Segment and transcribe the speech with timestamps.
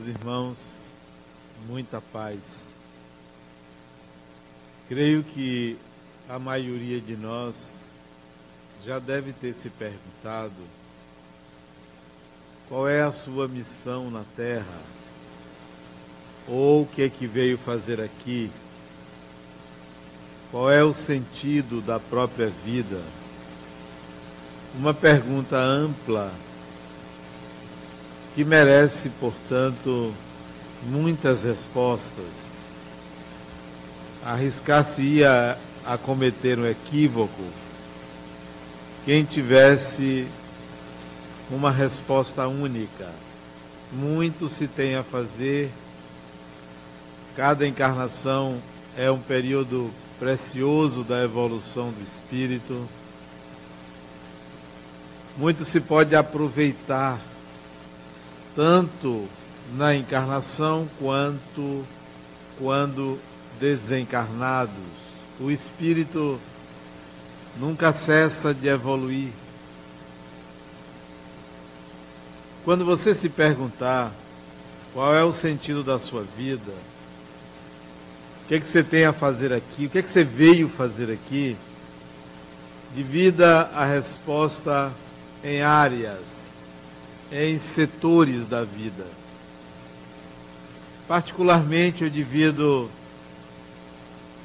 [0.00, 0.92] meus irmãos,
[1.68, 2.74] muita paz.
[4.88, 5.76] Creio que
[6.28, 7.86] a maioria de nós
[8.84, 10.62] já deve ter se perguntado
[12.68, 14.80] qual é a sua missão na Terra,
[16.48, 18.50] ou o que é que veio fazer aqui,
[20.50, 23.02] qual é o sentido da própria vida.
[24.74, 26.32] Uma pergunta ampla
[28.34, 30.12] que merece, portanto,
[30.84, 32.50] muitas respostas.
[34.24, 37.42] Arriscar-se-ia a cometer um equívoco
[39.04, 40.26] quem tivesse
[41.50, 43.08] uma resposta única.
[43.92, 45.70] Muito se tem a fazer,
[47.34, 48.60] cada encarnação
[48.96, 52.86] é um período precioso da evolução do espírito.
[55.36, 57.18] Muito se pode aproveitar
[58.54, 59.28] tanto
[59.74, 61.84] na encarnação quanto
[62.58, 63.18] quando
[63.58, 64.74] desencarnados.
[65.38, 66.40] O espírito
[67.58, 69.30] nunca cessa de evoluir.
[72.64, 74.12] Quando você se perguntar
[74.92, 76.72] qual é o sentido da sua vida,
[78.44, 80.68] o que, é que você tem a fazer aqui, o que, é que você veio
[80.68, 81.56] fazer aqui,
[82.94, 84.92] divida a resposta
[85.42, 86.39] em áreas
[87.32, 89.06] em setores da vida.
[91.06, 92.90] Particularmente, eu divido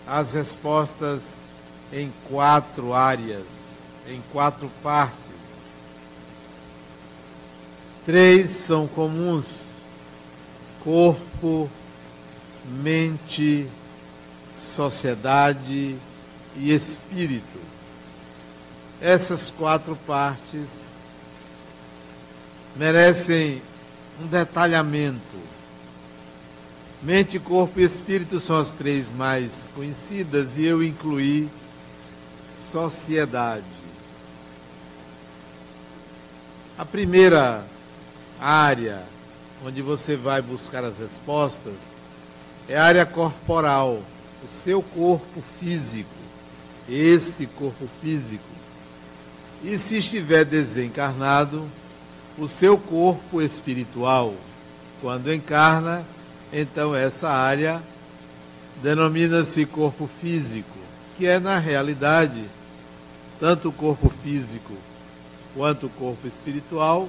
[0.08, 1.33] as respostas
[1.91, 3.75] em quatro áreas,
[4.08, 5.16] em quatro partes.
[8.06, 9.66] Três são comuns:
[10.83, 11.69] corpo,
[12.66, 13.67] mente,
[14.58, 15.95] sociedade
[16.56, 17.59] e espírito.
[19.02, 20.95] Essas quatro partes
[22.75, 23.62] merecem
[24.22, 25.19] um detalhamento.
[27.02, 31.50] Mente, corpo e espírito são as três mais conhecidas e eu incluí
[32.50, 33.63] sociedade.
[36.78, 37.63] A primeira
[38.40, 39.03] área
[39.63, 41.75] onde você vai buscar as respostas
[42.68, 44.02] é a área corporal,
[44.44, 46.09] o seu corpo físico,
[46.90, 48.44] esse corpo físico.
[49.63, 51.69] E se estiver desencarnado,
[52.38, 54.34] o seu corpo espiritual.
[55.01, 56.06] Quando encarna,
[56.51, 57.81] então essa área
[58.81, 60.78] denomina-se corpo físico,
[61.18, 62.44] que é na realidade
[63.40, 64.74] tanto o corpo físico
[65.53, 67.07] quanto o corpo espiritual,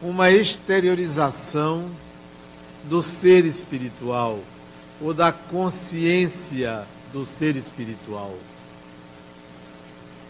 [0.00, 1.88] uma exteriorização
[2.84, 4.38] do ser espiritual
[5.00, 8.34] ou da consciência do ser espiritual.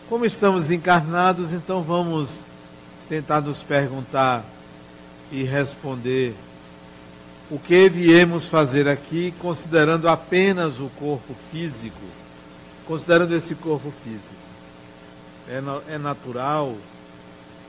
[0.08, 2.46] Como estamos encarnados, então vamos
[3.08, 4.44] tentar nos perguntar
[5.32, 6.34] e responder
[7.50, 11.96] o que viemos fazer aqui, considerando apenas o corpo físico,
[12.86, 14.48] considerando esse corpo físico.
[15.48, 16.76] É, no, é natural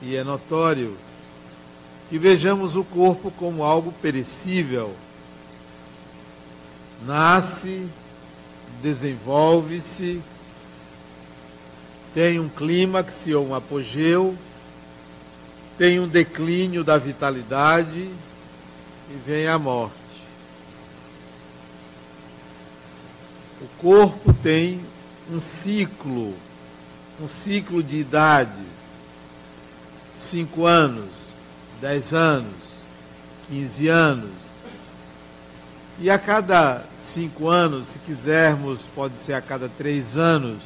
[0.02, 0.96] e é notório
[2.10, 4.94] que vejamos o corpo como algo perecível.
[7.06, 7.86] Nasce,
[8.82, 10.20] desenvolve-se,
[12.12, 14.36] tem um clímax ou um apogeu
[15.80, 19.94] tem um declínio da vitalidade e vem a morte.
[23.62, 24.78] O corpo tem
[25.32, 26.34] um ciclo,
[27.18, 28.52] um ciclo de idades.
[30.14, 31.08] Cinco anos,
[31.80, 32.52] dez anos,
[33.48, 34.36] quinze anos.
[35.98, 40.58] E a cada cinco anos, se quisermos, pode ser a cada três anos,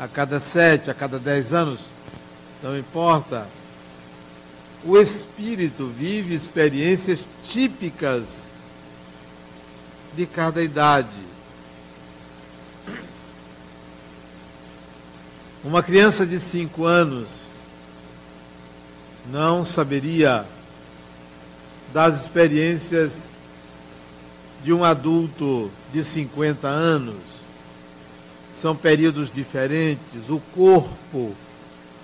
[0.00, 1.82] a cada sete, a cada dez anos,
[2.60, 3.46] não importa
[4.84, 8.52] o espírito vive experiências típicas
[10.14, 11.08] de cada idade.
[15.64, 17.48] Uma criança de cinco anos
[19.30, 20.46] não saberia
[21.92, 23.30] das experiências
[24.62, 27.16] de um adulto de 50 anos.
[28.52, 30.28] São períodos diferentes.
[30.28, 31.34] O corpo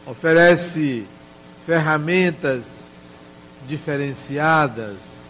[0.06, 1.06] oferece
[1.66, 2.88] ferramentas
[3.66, 5.24] diferenciadas.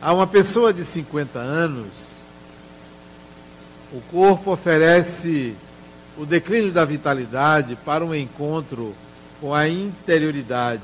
[0.00, 2.12] A uma pessoa de 50 anos,
[3.92, 5.54] o corpo oferece
[6.16, 8.94] o declínio da vitalidade para um encontro
[9.40, 10.82] com a interioridade.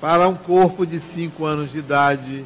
[0.00, 2.44] Para um corpo de 5 anos de idade,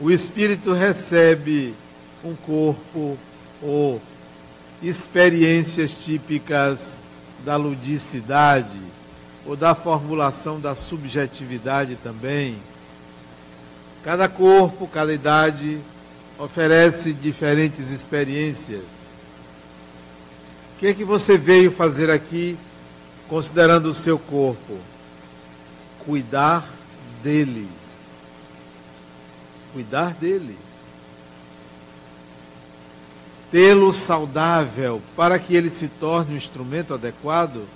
[0.00, 1.74] o espírito recebe
[2.22, 3.16] um corpo
[3.62, 4.00] ou
[4.88, 7.00] experiências típicas
[7.44, 8.78] da ludicidade,
[9.46, 12.56] ou da formulação da subjetividade também.
[14.02, 15.78] Cada corpo, cada idade
[16.38, 19.06] oferece diferentes experiências.
[20.74, 22.58] O que é que você veio fazer aqui,
[23.28, 24.78] considerando o seu corpo?
[26.00, 26.68] Cuidar
[27.22, 27.68] dele.
[29.72, 30.56] Cuidar dele.
[33.56, 37.66] Tê-lo saudável para que ele se torne um instrumento adequado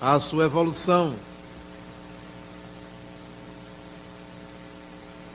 [0.00, 1.12] à sua evolução.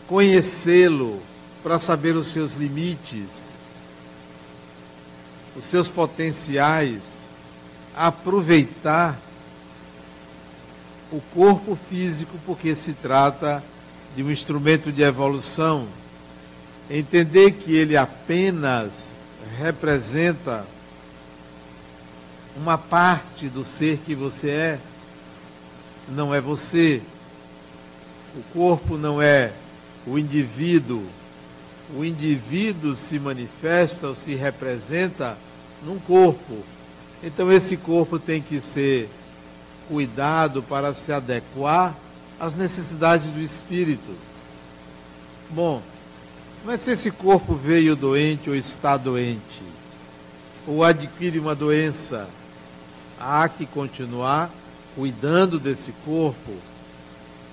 [0.08, 1.22] Conhecê-lo
[1.62, 3.56] para saber os seus limites,
[5.54, 7.32] os seus potenciais,
[7.94, 9.20] aproveitar
[11.12, 13.62] o corpo físico, porque se trata
[14.16, 15.90] de um instrumento de evolução.
[16.90, 19.15] Entender que ele apenas
[19.58, 20.66] representa
[22.56, 24.80] uma parte do ser que você é,
[26.08, 27.02] não é você.
[28.36, 29.52] O corpo não é
[30.06, 31.04] o indivíduo.
[31.96, 35.38] O indivíduo se manifesta ou se representa
[35.84, 36.64] num corpo.
[37.24, 39.10] Então esse corpo tem que ser
[39.88, 41.96] cuidado para se adequar
[42.40, 44.16] às necessidades do espírito.
[45.50, 45.82] Bom,
[46.66, 49.62] mas se esse corpo veio doente ou está doente,
[50.66, 52.28] ou adquire uma doença,
[53.20, 54.50] há que continuar
[54.96, 56.54] cuidando desse corpo,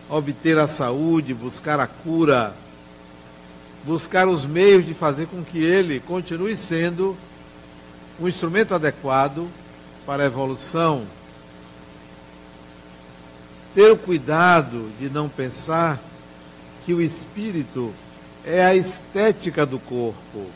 [0.08, 2.54] obter a saúde, buscar a cura,
[3.84, 7.14] buscar os meios de fazer com que ele continue sendo
[8.18, 9.46] um instrumento adequado
[10.06, 11.04] para a evolução.
[13.74, 16.00] Ter o cuidado de não pensar
[16.86, 17.92] que o espírito
[18.44, 20.50] é a estética do corpo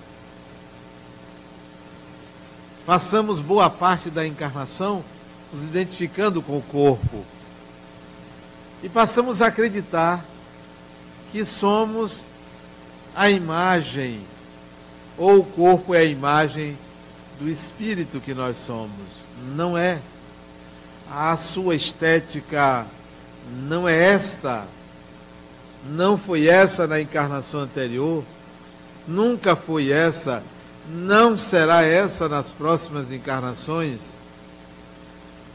[2.86, 5.04] Passamos boa parte da encarnação
[5.52, 7.24] nos identificando com o corpo.
[8.80, 10.24] E passamos a acreditar
[11.32, 12.24] que somos
[13.12, 14.20] a imagem,
[15.18, 16.78] ou o corpo é a imagem
[17.40, 19.08] do espírito que nós somos.
[19.56, 19.98] Não é.
[21.10, 22.86] A sua estética
[23.64, 24.64] não é esta.
[25.90, 28.24] Não foi essa na encarnação anterior.
[29.06, 30.42] Nunca foi essa
[30.88, 34.18] não será essa nas próximas encarnações?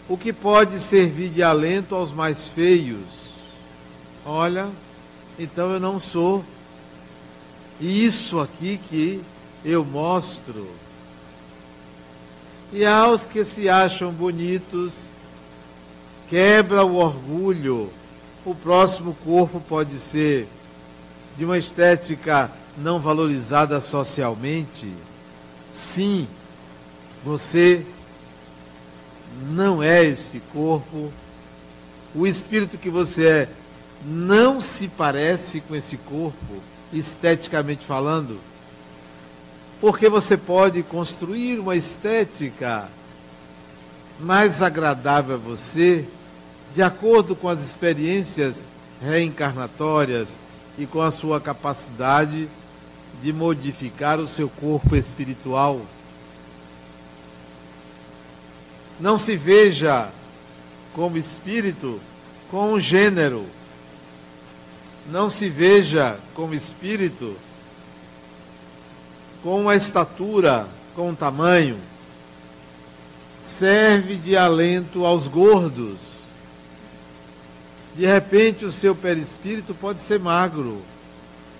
[0.09, 2.99] O que pode servir de alento aos mais feios?
[4.25, 4.67] Olha,
[5.39, 6.43] então eu não sou.
[7.79, 9.21] Isso aqui que
[9.63, 10.67] eu mostro.
[12.73, 14.93] E aos que se acham bonitos,
[16.29, 17.89] quebra o orgulho.
[18.45, 20.47] O próximo corpo pode ser
[21.37, 24.91] de uma estética não valorizada socialmente
[25.71, 26.27] Sim,
[27.23, 27.85] você
[29.53, 31.11] não é esse corpo.
[32.13, 33.49] O espírito que você é
[34.05, 36.61] não se parece com esse corpo,
[36.91, 38.37] esteticamente falando.
[39.79, 42.89] Porque você pode construir uma estética
[44.19, 46.05] mais agradável a você,
[46.73, 48.69] de acordo com as experiências
[49.01, 50.37] reencarnatórias
[50.77, 52.47] e com a sua capacidade
[53.21, 55.81] de modificar o seu corpo espiritual.
[58.99, 60.09] Não se veja
[60.93, 61.99] como espírito
[62.49, 63.45] com um gênero.
[65.09, 67.35] Não se veja como espírito
[69.41, 71.77] com uma estatura, com um tamanho.
[73.39, 76.10] Serve de alento aos gordos.
[77.95, 80.81] De repente, o seu perispírito pode ser magro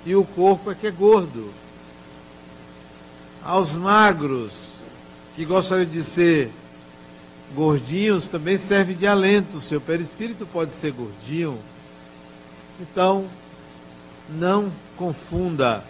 [0.06, 1.52] e o corpo é que é gordo.
[3.44, 4.76] Aos magros,
[5.36, 6.52] que gostariam de ser
[7.54, 9.58] gordinhos, também serve de alento.
[9.58, 11.58] O seu perispírito pode ser gordinho.
[12.80, 13.26] Então,
[14.30, 15.84] não confunda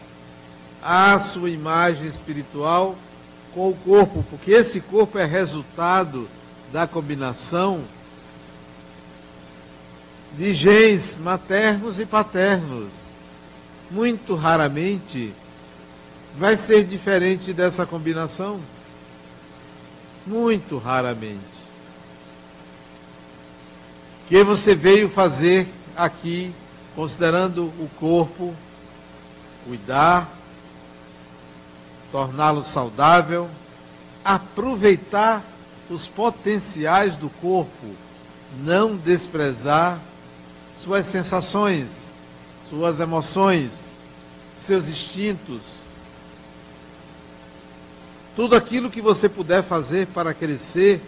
[0.81, 2.95] a sua imagem espiritual
[3.53, 6.27] com o corpo, porque esse corpo é resultado
[6.71, 7.83] da combinação
[10.37, 13.01] de genes maternos e paternos
[13.91, 15.33] muito raramente
[16.37, 18.59] vai ser diferente dessa combinação.
[20.25, 21.39] Muito raramente.
[24.29, 26.53] Que você veio fazer aqui,
[26.95, 28.55] considerando o corpo,
[29.65, 30.29] cuidar,
[32.11, 33.49] torná-lo saudável,
[34.23, 35.43] aproveitar
[35.89, 37.87] os potenciais do corpo,
[38.63, 39.99] não desprezar
[40.83, 42.11] suas sensações
[42.71, 43.97] suas emoções,
[44.57, 45.59] seus instintos,
[48.33, 51.01] tudo aquilo que você puder fazer para crescer,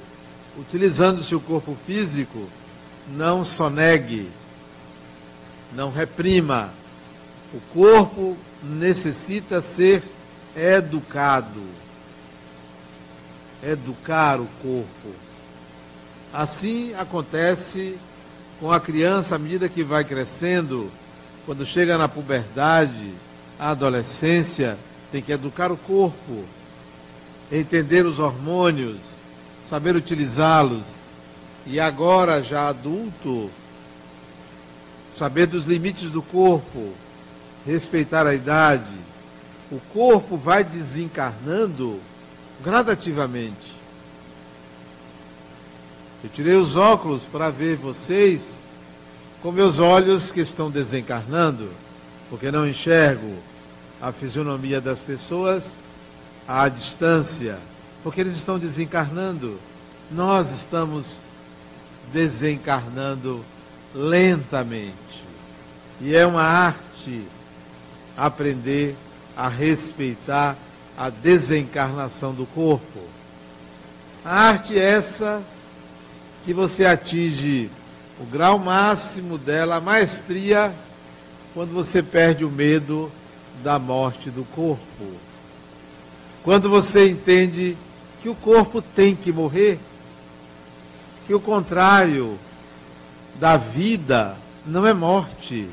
[0.60, 2.50] utilizando seu corpo físico,
[3.15, 4.30] não sonegue,
[5.72, 6.70] não reprima.
[7.53, 10.03] O corpo necessita ser
[10.53, 11.63] educado.
[13.63, 15.15] Educar o corpo.
[16.34, 17.98] Assim acontece
[18.60, 20.92] com a criança à medida que vai crescendo,
[21.46, 23.14] quando chega na puberdade,
[23.60, 24.78] a adolescência,
[25.12, 26.44] tem que educar o corpo,
[27.52, 29.18] entender os hormônios,
[29.66, 30.96] saber utilizá-los.
[31.66, 33.50] E agora, já adulto,
[35.16, 36.94] saber dos limites do corpo,
[37.66, 38.92] respeitar a idade.
[39.72, 42.00] O corpo vai desencarnando
[42.64, 43.73] gradativamente.
[46.24, 48.62] Eu tirei os óculos para ver vocês
[49.42, 51.70] com meus olhos que estão desencarnando,
[52.30, 53.36] porque não enxergo
[54.01, 55.75] a fisionomia das pessoas
[56.48, 57.58] à distância,
[58.01, 59.60] porque eles estão desencarnando.
[60.10, 61.22] Nós estamos
[62.13, 63.44] desencarnando
[63.94, 65.25] lentamente.
[66.00, 67.22] E é uma arte
[68.15, 68.96] aprender
[69.36, 70.56] a respeitar
[70.98, 73.01] a desencarnação do corpo.
[74.24, 75.44] A arte é essa
[76.46, 77.70] que você atinge
[78.20, 80.74] o grau máximo dela, a maestria,
[81.54, 83.12] quando você perde o medo
[83.64, 85.06] da morte do corpo.
[86.44, 87.78] Quando você entende
[88.22, 89.80] que o corpo tem que morrer,
[91.26, 92.38] que o contrário
[93.40, 94.36] da vida
[94.66, 95.68] não é morte.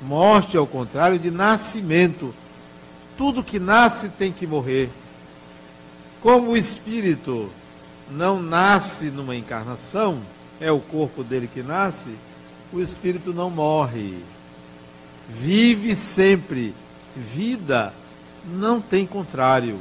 [0.00, 2.34] Morte é o contrário de nascimento.
[3.16, 4.90] Tudo que nasce tem que morrer.
[6.20, 7.50] Como o espírito
[8.16, 10.20] não nasce numa encarnação,
[10.60, 12.10] é o corpo dele que nasce,
[12.72, 14.18] o espírito não morre.
[15.28, 16.74] Vive sempre.
[17.14, 17.92] Vida
[18.44, 19.78] não tem contrário.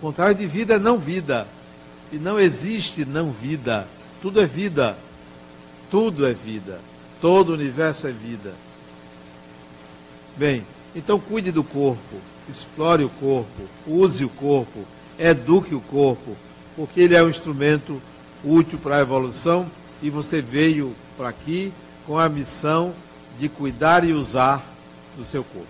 [0.00, 1.46] Contrário de vida é não vida.
[2.12, 3.86] E não existe não vida.
[4.22, 4.96] Tudo é vida.
[5.90, 6.80] Tudo é vida.
[7.20, 8.52] Todo o universo é vida.
[10.36, 12.16] Bem, então cuide do corpo,
[12.48, 14.84] explore o corpo, use o corpo,
[15.18, 16.36] eduque o corpo,
[16.76, 18.00] porque ele é um instrumento
[18.44, 19.70] útil para a evolução
[20.02, 21.72] e você veio para aqui
[22.06, 22.94] com a missão
[23.38, 24.62] de cuidar e usar
[25.16, 25.66] do seu corpo.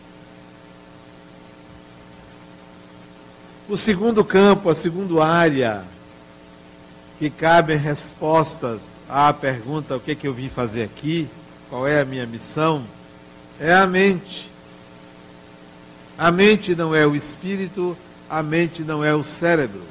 [3.69, 5.85] O segundo campo, a segunda área
[7.19, 11.29] que cabem respostas à pergunta: o que, é que eu vim fazer aqui?
[11.71, 12.85] Qual é a minha missão?
[13.59, 14.51] É a mente.
[16.19, 17.97] A mente não é o espírito,
[18.29, 19.83] a mente não é o cérebro.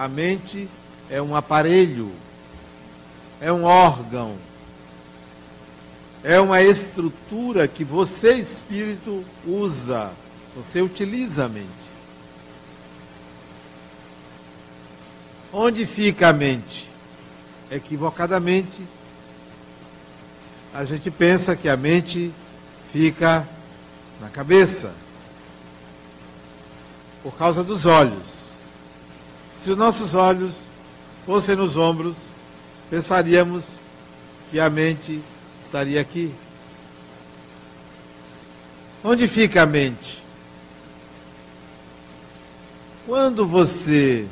[0.00, 0.66] A mente
[1.10, 2.10] é um aparelho,
[3.38, 4.34] é um órgão,
[6.24, 10.10] é uma estrutura que você, espírito, usa,
[10.56, 11.68] você utiliza a mente.
[15.52, 16.88] Onde fica a mente?
[17.70, 18.80] Equivocadamente,
[20.72, 22.32] a gente pensa que a mente
[22.90, 23.46] fica
[24.18, 24.94] na cabeça,
[27.22, 28.39] por causa dos olhos.
[29.62, 30.62] Se os nossos olhos
[31.26, 32.16] fossem nos ombros,
[32.88, 33.78] pensaríamos
[34.50, 35.20] que a mente
[35.62, 36.32] estaria aqui.
[39.04, 40.22] Onde fica a mente?
[43.06, 44.26] Quando você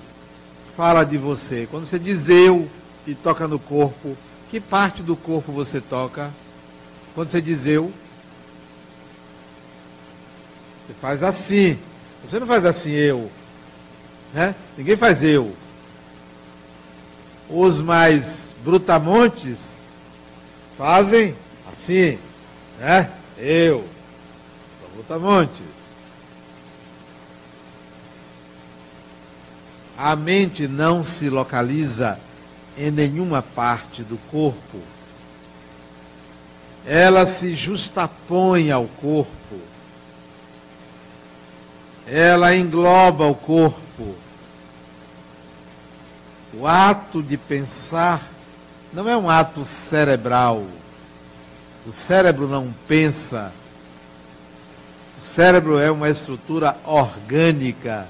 [0.74, 1.68] fala de você.
[1.70, 2.66] Quando você diz eu
[3.06, 4.16] e toca no corpo,
[4.50, 6.30] que parte do corpo você toca?
[7.14, 7.92] Quando você diz eu,
[10.86, 11.78] você faz assim.
[12.24, 13.30] Você não faz assim eu.
[14.32, 14.54] Né?
[14.76, 15.54] Ninguém faz eu.
[17.48, 19.72] Os mais brutamontes
[20.76, 21.34] fazem
[21.72, 22.18] assim,
[22.78, 23.10] né?
[23.38, 23.84] Eu.
[24.80, 25.62] São brutamontes.
[29.96, 32.20] A mente não se localiza
[32.76, 34.80] em nenhuma parte do corpo.
[36.86, 39.58] Ela se justapõe ao corpo.
[42.06, 43.87] Ela engloba o corpo.
[46.54, 48.22] O ato de pensar
[48.92, 50.64] não é um ato cerebral.
[51.86, 53.52] O cérebro não pensa.
[55.18, 58.06] O cérebro é uma estrutura orgânica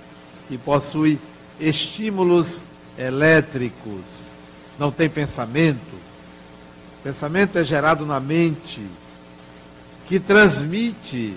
[0.49, 1.19] que possui
[1.59, 2.63] estímulos
[2.99, 4.39] elétricos.
[4.79, 5.99] Não tem pensamento.
[7.03, 8.85] Pensamento é gerado na mente,
[10.07, 11.37] que transmite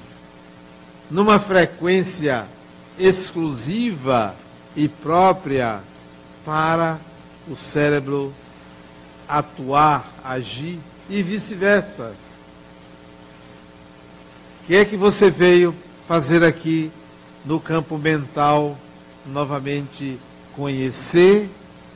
[1.10, 2.46] numa frequência
[3.06, 4.36] exclusiva
[4.76, 5.80] e própria
[6.46, 7.00] para
[7.48, 8.34] o cérebro
[9.28, 10.80] atuar, agir
[11.10, 12.14] e vice-versa.
[14.62, 15.76] O que é que você veio
[16.08, 16.92] fazer aqui
[17.46, 18.78] no campo mental
[19.26, 20.20] novamente
[20.56, 21.50] conhecer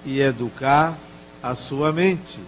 [0.06, 0.98] e educar
[1.42, 2.40] a sua mente.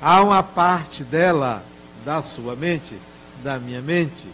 [0.00, 1.62] há uma parte dela,
[2.04, 2.94] da sua mente,
[3.42, 4.26] da minha mente,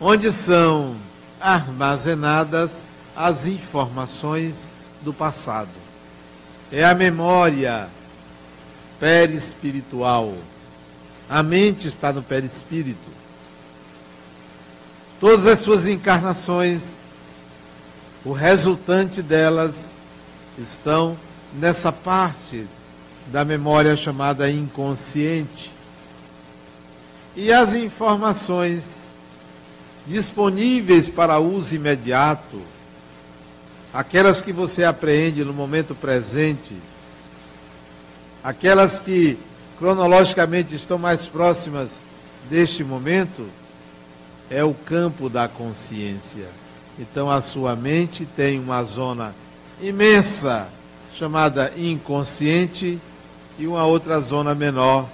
[0.00, 0.96] onde são
[1.40, 2.84] armazenadas
[3.16, 4.70] as informações
[5.02, 5.68] do passado.
[6.70, 7.88] É a memória
[9.00, 10.34] perispiritual.
[11.28, 13.18] A mente está no perispírito.
[15.20, 16.98] Todas as suas encarnações,
[18.24, 19.92] o resultante delas
[20.56, 21.16] estão
[21.54, 22.66] nessa parte
[23.26, 25.72] da memória chamada inconsciente.
[27.34, 29.07] E as informações
[30.08, 32.62] disponíveis para uso imediato,
[33.92, 36.74] aquelas que você apreende no momento presente,
[38.42, 39.38] aquelas que
[39.78, 42.00] cronologicamente estão mais próximas
[42.48, 43.46] deste momento,
[44.50, 46.46] é o campo da consciência.
[46.98, 49.34] Então a sua mente tem uma zona
[49.80, 50.68] imensa
[51.14, 52.98] chamada inconsciente
[53.58, 55.06] e uma outra zona menor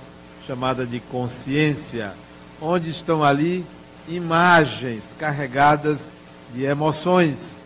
[0.47, 2.13] chamada de consciência,
[2.61, 3.65] onde estão ali
[4.09, 6.13] imagens carregadas
[6.53, 7.65] de emoções.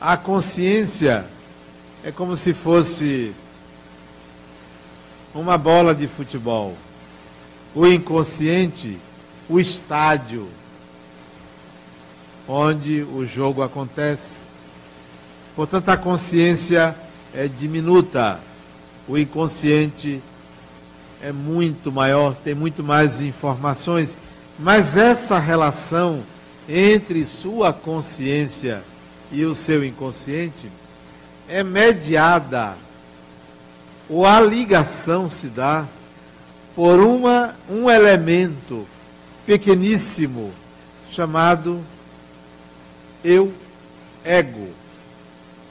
[0.00, 1.24] A consciência
[2.02, 3.32] é como se fosse
[5.34, 6.76] uma bola de futebol.
[7.74, 8.98] O inconsciente,
[9.48, 10.48] o estádio
[12.48, 14.48] onde o jogo acontece.
[15.54, 16.96] Portanto, a consciência
[17.32, 18.40] é diminuta,
[19.06, 20.20] o inconsciente
[21.22, 24.16] é muito maior, tem muito mais informações,
[24.58, 26.22] mas essa relação
[26.68, 28.82] entre sua consciência
[29.32, 30.70] e o seu inconsciente
[31.48, 32.74] é mediada,
[34.08, 35.86] ou a ligação se dá
[36.74, 38.86] por uma, um elemento
[39.44, 40.52] pequeníssimo
[41.10, 41.80] chamado
[43.24, 43.52] eu,
[44.24, 44.68] ego.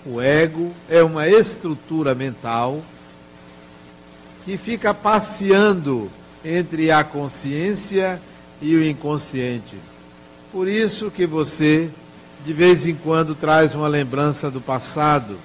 [0.05, 2.81] O ego é uma estrutura mental
[4.49, 6.09] que fica passeando
[6.43, 8.19] entre a consciência
[8.59, 9.75] e o inconsciente.
[10.51, 11.87] Por isso que você,
[12.43, 15.37] de vez em quando, traz uma lembrança do passado,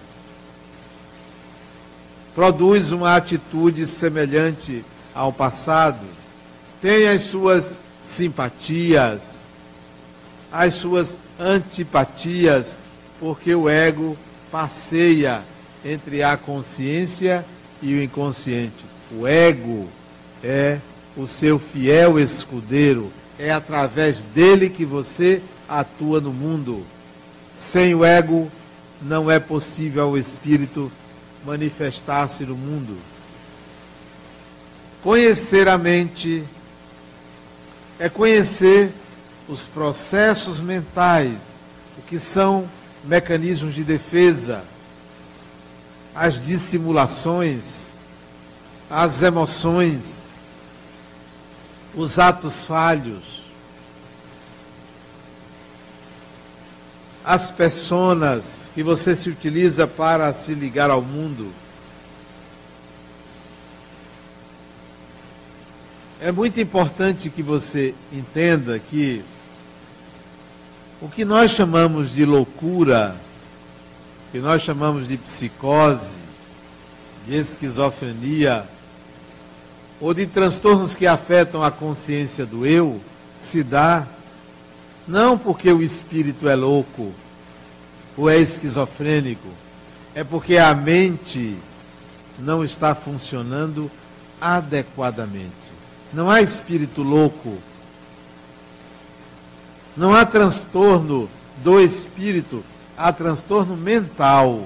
[2.34, 4.82] produz uma atitude semelhante
[5.14, 6.06] ao passado,
[6.80, 9.42] tem as suas simpatias,
[10.50, 12.78] as suas antipatias,
[13.20, 14.16] porque o ego
[14.50, 15.42] passeia
[15.84, 17.44] entre a consciência
[17.82, 18.93] e o inconsciente.
[19.12, 19.88] O ego
[20.42, 20.78] é
[21.16, 26.84] o seu fiel escudeiro, é através dele que você atua no mundo.
[27.56, 28.50] Sem o ego,
[29.00, 30.90] não é possível ao espírito
[31.44, 32.96] manifestar-se no mundo.
[35.02, 36.42] Conhecer a mente
[37.98, 38.90] é conhecer
[39.48, 41.60] os processos mentais,
[41.98, 42.68] o que são
[43.04, 44.64] mecanismos de defesa,
[46.14, 47.93] as dissimulações,
[48.90, 50.22] as emoções,
[51.94, 53.44] os atos falhos,
[57.24, 61.50] as personas que você se utiliza para se ligar ao mundo.
[66.20, 69.24] É muito importante que você entenda que
[71.00, 73.16] o que nós chamamos de loucura,
[74.32, 76.23] que nós chamamos de psicose,
[77.26, 78.64] de esquizofrenia,
[80.00, 83.00] ou de transtornos que afetam a consciência do eu,
[83.40, 84.06] se dá
[85.06, 87.12] não porque o espírito é louco
[88.16, 89.48] ou é esquizofrênico,
[90.14, 91.56] é porque a mente
[92.38, 93.90] não está funcionando
[94.40, 95.52] adequadamente.
[96.12, 97.58] Não há espírito louco
[99.96, 101.28] não há transtorno
[101.62, 102.64] do espírito,
[102.96, 104.64] há transtorno mental.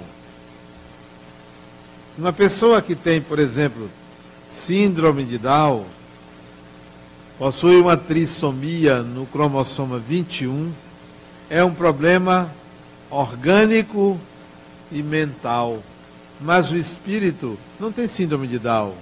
[2.18, 3.88] Uma pessoa que tem, por exemplo,
[4.48, 5.84] síndrome de Down,
[7.38, 10.72] possui uma trissomia no cromossoma 21,
[11.48, 12.50] é um problema
[13.08, 14.18] orgânico
[14.90, 15.80] e mental.
[16.40, 18.94] Mas o espírito não tem síndrome de Down.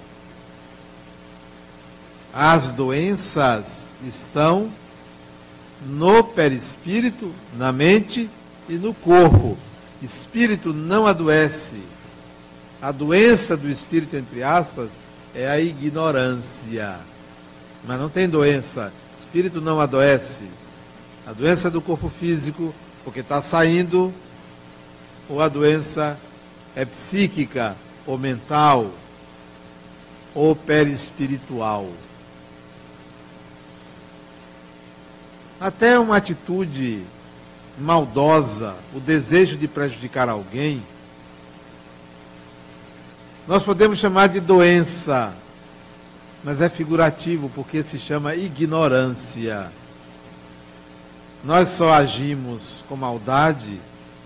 [2.31, 4.69] As doenças estão
[5.87, 8.29] no perispírito, na mente
[8.69, 9.57] e no corpo.
[10.03, 11.81] Espírito não adoece.
[12.81, 14.91] A doença do espírito, entre aspas,
[15.33, 16.97] é a ignorância.
[17.85, 18.93] Mas não tem doença.
[19.19, 20.45] Espírito não adoece.
[21.25, 24.13] A doença é do corpo físico, porque está saindo,
[25.27, 26.17] ou a doença
[26.75, 28.91] é psíquica, ou mental,
[30.35, 31.89] ou perispiritual.
[35.59, 37.01] Até uma atitude
[37.79, 40.83] maldosa, o desejo de prejudicar alguém,
[43.47, 45.33] Nós podemos chamar de doença,
[46.43, 49.71] mas é figurativo porque se chama ignorância.
[51.45, 53.79] Nós só agimos com maldade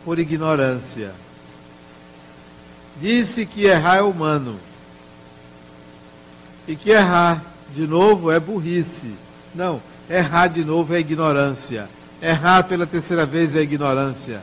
[0.04, 1.12] por ignorância.
[3.00, 4.60] Disse que errar é humano.
[6.68, 7.44] E que errar
[7.76, 9.14] de novo é burrice.
[9.54, 9.80] Não,
[10.10, 11.88] errar de novo é ignorância.
[12.20, 14.42] Errar pela terceira vez é ignorância.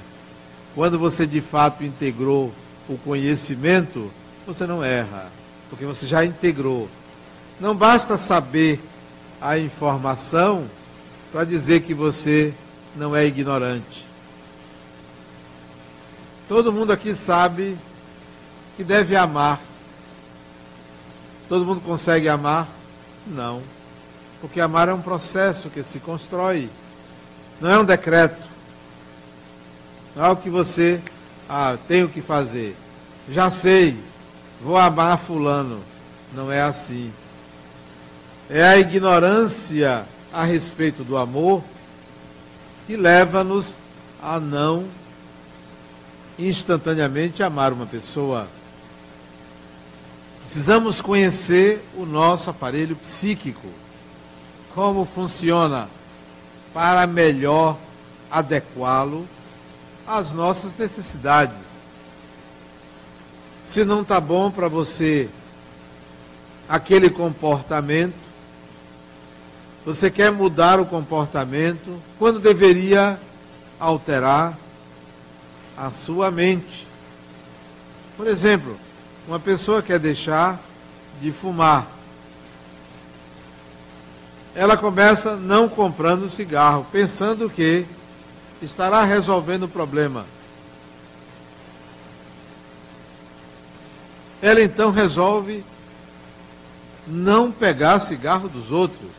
[0.73, 2.53] Quando você de fato integrou
[2.89, 4.09] o conhecimento,
[4.49, 5.27] você não erra,
[5.69, 6.89] porque você já integrou.
[7.61, 8.81] Não basta saber
[9.43, 10.67] a informação
[11.31, 12.55] para dizer que você
[12.97, 14.07] não é ignorante.
[16.49, 17.77] Todo mundo aqui sabe
[18.75, 19.61] que deve amar.
[21.47, 22.67] Todo mundo consegue amar?
[23.27, 23.63] Não.
[24.41, 26.71] Porque amar é um processo que se constrói.
[27.61, 28.49] Não é um decreto.
[30.17, 31.03] Não é o que você,
[31.47, 32.75] ah, tenho que fazer.
[33.29, 34.08] Já sei,
[34.63, 35.83] vou amar fulano.
[36.35, 37.13] Não é assim.
[38.51, 41.63] É a ignorância a respeito do amor
[42.87, 43.77] que leva-nos
[44.23, 44.85] a não
[46.39, 48.49] instantaneamente amar uma pessoa.
[50.43, 53.69] Precisamos conhecer o nosso aparelho psíquico,
[54.75, 55.89] como funciona,
[56.73, 57.77] para melhor
[58.31, 59.29] adequá-lo
[60.07, 61.68] às nossas necessidades.
[63.69, 65.29] Se não está bom para você
[66.67, 68.15] aquele comportamento,
[69.85, 73.21] você quer mudar o comportamento, quando deveria
[73.79, 74.57] alterar
[75.77, 76.87] a sua mente.
[78.17, 78.75] Por exemplo,
[79.27, 80.59] uma pessoa quer deixar
[81.21, 81.87] de fumar.
[84.55, 87.85] Ela começa não comprando cigarro, pensando que
[88.63, 90.25] estará resolvendo o problema.
[94.41, 95.65] Ela então resolve
[97.07, 99.11] não pegar cigarro dos outros.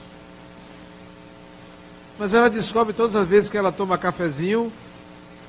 [2.18, 4.72] Mas ela descobre todas as vezes que ela toma cafezinho,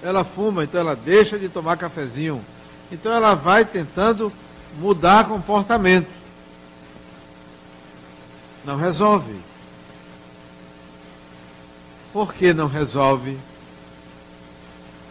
[0.02, 2.44] ela fuma, então ela deixa de tomar cafezinho.
[2.90, 4.32] Então ela vai tentando
[4.78, 6.08] mudar comportamento.
[8.64, 9.34] Não resolve.
[12.12, 13.38] Por que não resolve?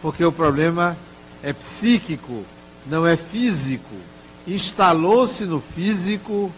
[0.02, 0.96] Porque o problema
[1.42, 2.44] é psíquico,
[2.86, 3.94] não é físico.
[4.46, 6.52] Instalou-se no físico,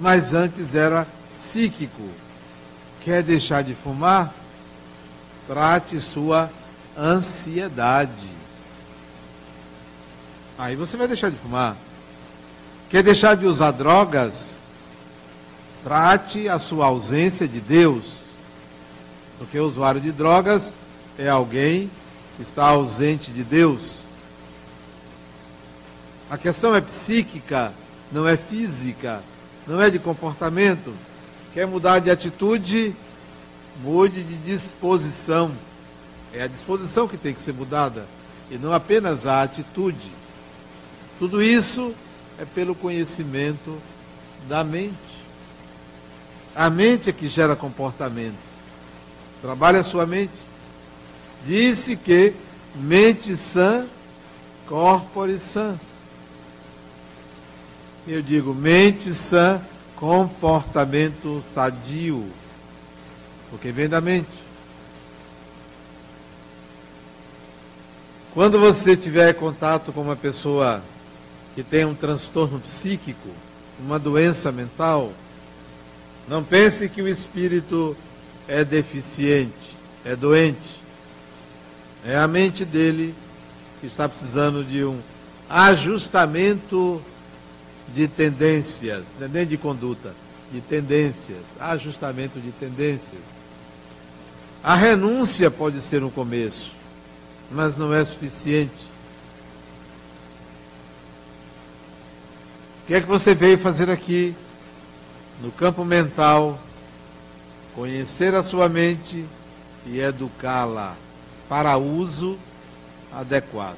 [0.00, 2.08] mas antes era psíquico.
[3.04, 4.32] Quer deixar de fumar?
[5.46, 6.50] Trate sua
[6.96, 8.28] ansiedade.
[10.58, 11.76] Aí você vai deixar de fumar.
[12.90, 14.58] Quer deixar de usar drogas?
[15.84, 18.18] Trate a sua ausência de Deus.
[19.38, 20.74] Porque o usuário de drogas
[21.16, 21.88] é alguém
[22.36, 24.07] que está ausente de Deus.
[26.30, 27.72] A questão é psíquica,
[28.12, 29.22] não é física,
[29.66, 30.94] não é de comportamento.
[31.54, 32.94] Quer mudar de atitude?
[33.82, 35.50] Mude de disposição.
[36.34, 38.06] É a disposição que tem que ser mudada
[38.50, 40.10] e não apenas a atitude.
[41.18, 41.94] Tudo isso
[42.38, 43.78] é pelo conhecimento
[44.46, 44.94] da mente.
[46.54, 48.36] A mente é que gera comportamento.
[49.40, 50.32] Trabalha a sua mente.
[51.46, 52.34] Disse que
[52.74, 53.86] mente sã,
[54.66, 55.78] corpore sã.
[58.10, 59.60] Eu digo mente sã,
[59.94, 62.26] comportamento sadio.
[63.50, 64.30] Porque vem da mente.
[68.32, 70.82] Quando você tiver contato com uma pessoa
[71.54, 73.28] que tem um transtorno psíquico,
[73.78, 75.12] uma doença mental,
[76.26, 77.94] não pense que o espírito
[78.48, 80.80] é deficiente, é doente.
[82.06, 83.14] É a mente dele
[83.82, 84.98] que está precisando de um
[85.46, 87.02] ajustamento
[87.94, 90.14] de tendências, é nem de conduta,
[90.52, 93.22] de tendências, ajustamento de tendências.
[94.62, 96.74] A renúncia pode ser um começo,
[97.50, 98.88] mas não é suficiente.
[102.88, 104.34] que é que você veio fazer aqui
[105.42, 106.58] no campo mental?
[107.74, 109.26] Conhecer a sua mente
[109.84, 110.96] e educá-la
[111.50, 112.38] para uso
[113.12, 113.76] adequado.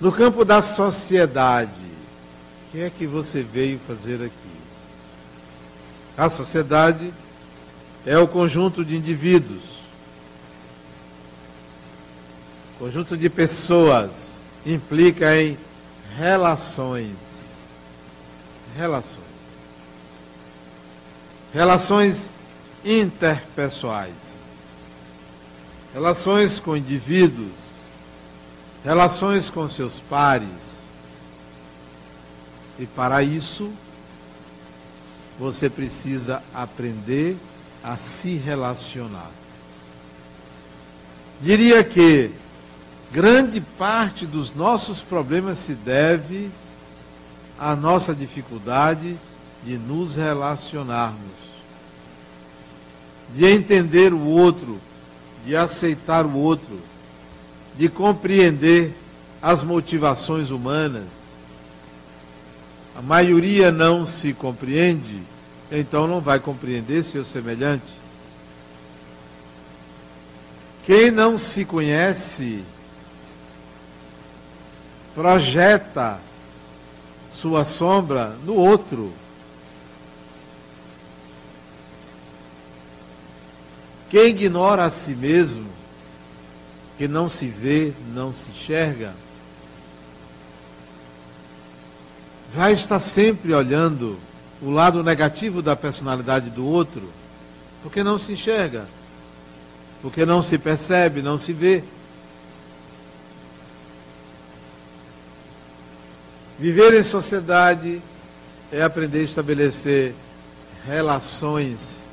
[0.00, 4.58] No campo da sociedade, o que é que você veio fazer aqui?
[6.16, 7.12] A sociedade
[8.06, 9.78] é o conjunto de indivíduos,
[12.78, 15.58] conjunto de pessoas, implica em
[16.16, 17.68] relações.
[18.76, 19.24] Relações.
[21.52, 22.30] Relações
[22.84, 24.52] interpessoais.
[25.92, 27.67] Relações com indivíduos.
[28.88, 30.84] Relações com seus pares.
[32.78, 33.70] E para isso,
[35.38, 37.36] você precisa aprender
[37.84, 39.30] a se relacionar.
[41.42, 42.30] Diria que
[43.12, 46.50] grande parte dos nossos problemas se deve
[47.58, 49.18] à nossa dificuldade
[49.64, 51.36] de nos relacionarmos,
[53.34, 54.80] de entender o outro,
[55.44, 56.80] de aceitar o outro,
[57.78, 58.92] de compreender
[59.40, 61.06] as motivações humanas.
[62.96, 65.22] A maioria não se compreende,
[65.70, 67.92] então não vai compreender seu semelhante.
[70.84, 72.64] Quem não se conhece
[75.14, 76.18] projeta
[77.30, 79.12] sua sombra no outro.
[84.10, 85.77] Quem ignora a si mesmo,
[86.98, 89.14] que não se vê, não se enxerga,
[92.52, 94.18] vai estar sempre olhando
[94.60, 97.08] o lado negativo da personalidade do outro,
[97.84, 98.84] porque não se enxerga,
[100.02, 101.84] porque não se percebe, não se vê.
[106.58, 108.02] Viver em sociedade
[108.72, 110.12] é aprender a estabelecer
[110.84, 112.10] relações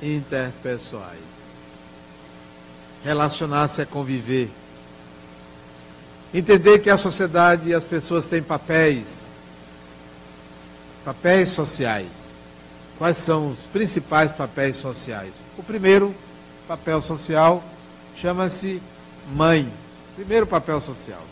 [0.00, 1.31] interpessoais.
[3.04, 4.50] Relacionar-se é conviver.
[6.32, 9.30] Entender que a sociedade e as pessoas têm papéis,
[11.04, 12.32] papéis sociais.
[12.98, 15.32] Quais são os principais papéis sociais?
[15.58, 16.14] O primeiro
[16.68, 17.62] papel social
[18.16, 18.80] chama-se
[19.34, 19.70] mãe.
[20.14, 21.22] Primeiro papel social.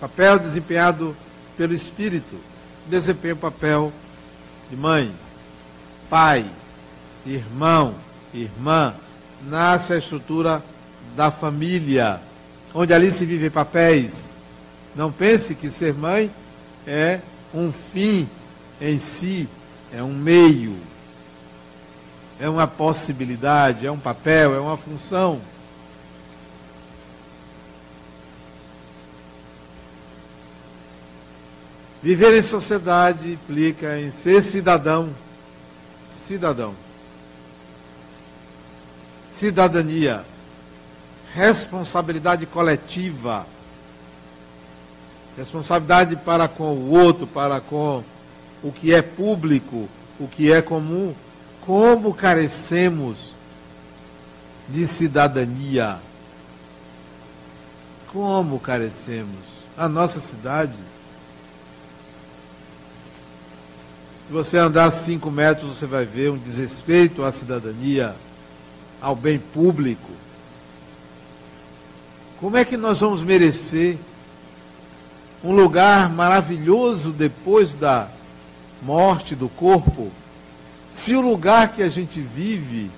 [0.00, 1.14] Papel desempenhado
[1.56, 2.36] pelo espírito,
[2.86, 3.92] desempenha o papel
[4.70, 5.12] de mãe,
[6.08, 6.46] pai,
[7.26, 7.94] irmão,
[8.32, 8.94] irmã.
[9.42, 10.62] Nasce a estrutura
[11.16, 12.20] da família,
[12.74, 14.30] onde ali se vivem papéis.
[14.94, 16.30] Não pense que ser mãe
[16.86, 17.20] é
[17.54, 18.28] um fim
[18.80, 19.48] em si,
[19.92, 20.76] é um meio,
[22.40, 25.40] é uma possibilidade, é um papel, é uma função.
[32.02, 35.10] Viver em sociedade implica em ser cidadão.
[36.08, 36.74] Cidadão.
[39.30, 40.24] Cidadania.
[41.34, 43.46] Responsabilidade coletiva.
[45.36, 48.02] Responsabilidade para com o outro, para com
[48.62, 49.88] o que é público,
[50.18, 51.14] o que é comum.
[51.64, 53.32] Como carecemos
[54.68, 55.98] de cidadania?
[58.08, 59.60] Como carecemos?
[59.76, 60.74] A nossa cidade
[64.30, 68.14] Se você andar cinco metros, você vai ver um desrespeito à cidadania,
[69.00, 70.08] ao bem público.
[72.40, 73.98] Como é que nós vamos merecer
[75.44, 78.08] um lugar maravilhoso depois da
[78.82, 80.10] morte do corpo,
[80.92, 82.90] se o lugar que a gente vive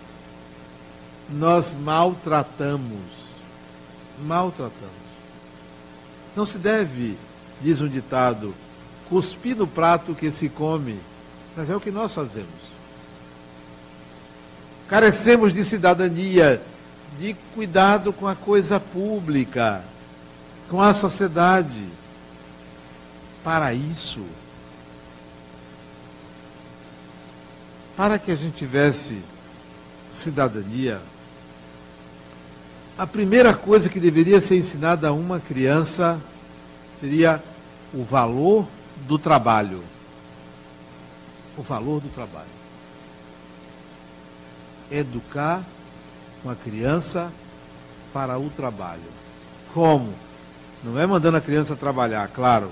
[1.28, 3.22] nós maltratamos?
[4.24, 4.92] Maltratamos.
[6.36, 7.18] Não se deve,
[7.60, 8.54] diz um ditado,
[9.08, 10.98] cuspir no prato que se come
[11.56, 12.72] mas é o que nós fazemos.
[14.88, 16.60] Carecemos de cidadania,
[17.18, 19.84] de cuidado com a coisa pública,
[20.68, 21.86] com a sociedade.
[23.44, 24.24] Para isso,
[27.96, 29.20] para que a gente tivesse
[30.12, 31.00] cidadania,
[32.96, 36.20] a primeira coisa que deveria ser ensinada a uma criança
[37.00, 37.42] seria
[37.92, 38.68] o valor
[39.08, 39.82] do trabalho
[41.56, 42.46] o valor do trabalho.
[44.90, 45.62] Educar
[46.44, 47.32] uma criança
[48.12, 49.00] para o trabalho.
[49.72, 50.12] Como?
[50.84, 52.70] Não é mandando a criança trabalhar, claro,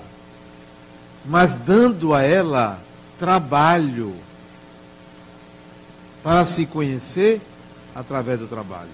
[1.25, 2.79] mas dando a ela
[3.17, 4.13] trabalho
[6.23, 7.41] para se conhecer
[7.95, 8.89] através do trabalho.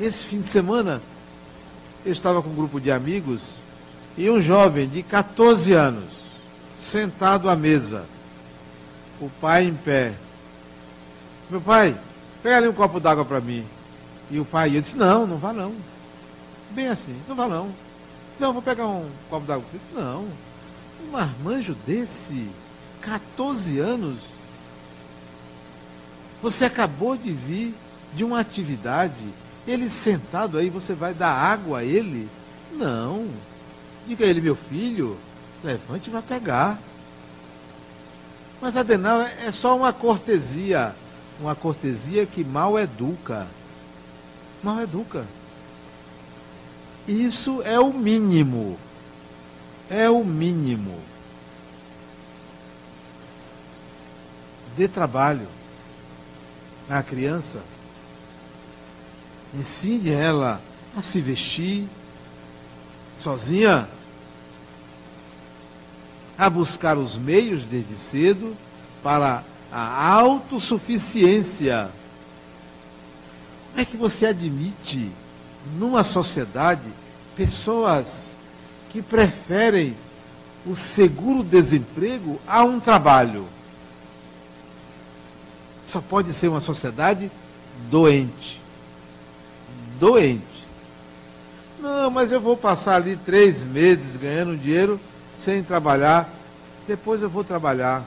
[0.00, 1.00] Esse fim de semana,
[2.04, 3.56] eu estava com um grupo de amigos
[4.16, 6.12] e um jovem de 14 anos,
[6.78, 8.04] sentado à mesa,
[9.20, 10.14] o pai em pé.
[11.50, 11.96] Meu pai,
[12.42, 13.64] pega ali um copo d'água para mim.
[14.32, 15.74] E o pai, eu disse, não, não vá não.
[16.70, 17.70] Bem assim, não vá não.
[18.40, 19.64] Não, vou pegar um copo d'água.
[19.94, 20.26] Não.
[21.04, 22.48] Um marmanjo desse,
[23.02, 24.20] 14 anos,
[26.40, 27.74] você acabou de vir
[28.14, 29.12] de uma atividade,
[29.66, 32.26] ele sentado aí, você vai dar água a ele?
[32.72, 33.28] Não.
[34.06, 35.18] Diga a ele, meu filho,
[35.62, 36.78] levante e vá pegar.
[38.62, 40.94] Mas Adenal é, é só uma cortesia.
[41.38, 43.46] Uma cortesia que mal educa.
[44.62, 45.26] Mal educa.
[47.06, 48.78] Isso é o mínimo.
[49.90, 50.98] É o mínimo.
[54.76, 55.48] Dê trabalho
[56.88, 57.60] à criança.
[59.54, 60.60] Ensine ela
[60.96, 61.86] a se vestir
[63.18, 63.88] sozinha,
[66.38, 68.56] a buscar os meios desde cedo
[69.02, 71.90] para a autossuficiência.
[73.72, 75.10] Como é que você admite
[75.78, 76.82] numa sociedade
[77.34, 78.36] pessoas
[78.90, 79.96] que preferem
[80.66, 83.46] o seguro-desemprego a um trabalho?
[85.86, 87.30] Só pode ser uma sociedade
[87.90, 88.60] doente.
[89.98, 90.42] Doente.
[91.80, 95.00] Não, mas eu vou passar ali três meses ganhando dinheiro
[95.34, 96.28] sem trabalhar.
[96.86, 98.04] Depois eu vou trabalhar.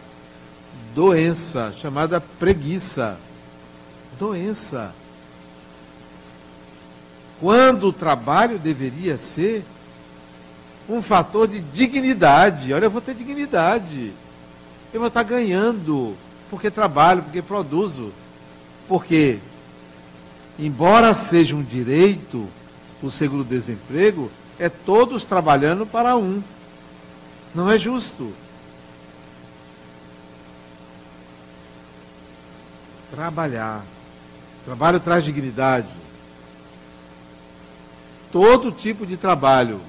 [0.93, 3.17] Doença, chamada preguiça.
[4.19, 4.93] Doença.
[7.39, 9.65] Quando o trabalho deveria ser
[10.87, 12.73] um fator de dignidade.
[12.73, 14.13] Olha, eu vou ter dignidade.
[14.93, 16.15] Eu vou estar ganhando
[16.49, 18.13] porque trabalho, porque produzo.
[18.87, 19.39] Porque,
[20.59, 22.47] embora seja um direito,
[23.01, 26.41] o seguro-desemprego é todos trabalhando para um.
[27.53, 28.31] Não é justo.
[33.09, 33.83] Trabalhar.
[34.65, 36.04] Trabalho traz dignidade.
[38.35, 39.79] Todo tipo de trabalho,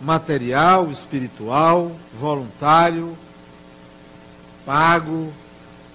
[0.00, 3.18] material, espiritual, voluntário,
[4.64, 5.32] pago,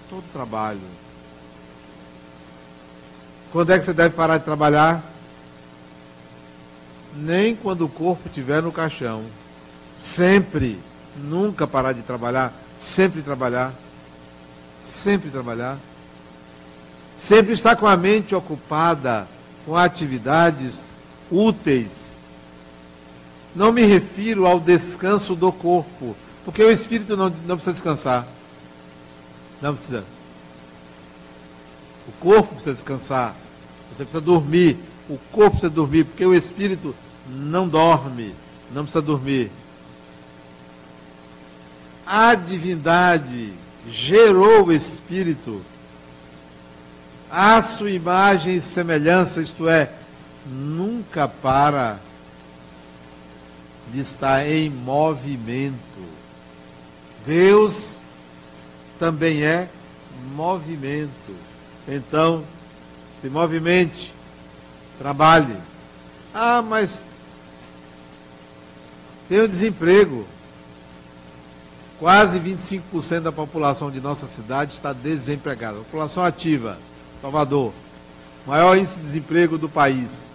[0.10, 0.82] todo trabalho.
[3.54, 5.02] Quando é que você deve parar de trabalhar?
[7.16, 9.24] Nem quando o corpo estiver no caixão.
[10.02, 10.78] Sempre.
[11.16, 12.52] Nunca parar de trabalhar.
[12.78, 13.72] Sempre trabalhar.
[14.84, 15.78] Sempre trabalhar.
[17.16, 19.26] Sempre estar com a mente ocupada
[19.66, 20.92] com atividades
[21.32, 22.12] úteis.
[23.56, 26.16] Não me refiro ao descanso do corpo,
[26.46, 28.28] porque o espírito não, não precisa descansar.
[29.62, 30.04] Não precisa.
[32.08, 33.36] O corpo precisa descansar.
[33.92, 34.78] Você precisa dormir.
[35.10, 36.96] O corpo precisa dormir, porque o espírito
[37.30, 38.34] não dorme.
[38.74, 39.52] Não precisa dormir.
[42.06, 43.54] A divindade
[43.88, 45.62] gerou o espírito
[47.30, 49.90] à sua imagem e semelhança, isto é,
[50.46, 52.00] nunca para
[53.92, 55.76] de estar em movimento.
[57.26, 58.02] Deus
[58.98, 59.68] também é
[60.36, 61.36] movimento.
[61.88, 62.44] Então,
[63.20, 64.14] se movimente,
[64.98, 65.56] trabalhe.
[66.34, 67.06] Ah, mas
[69.28, 70.26] tem o desemprego.
[72.00, 75.78] Quase 25% da população de nossa cidade está desempregada.
[75.78, 76.80] População ativa,
[77.22, 77.72] Salvador.
[78.48, 80.31] Maior índice de desemprego do país.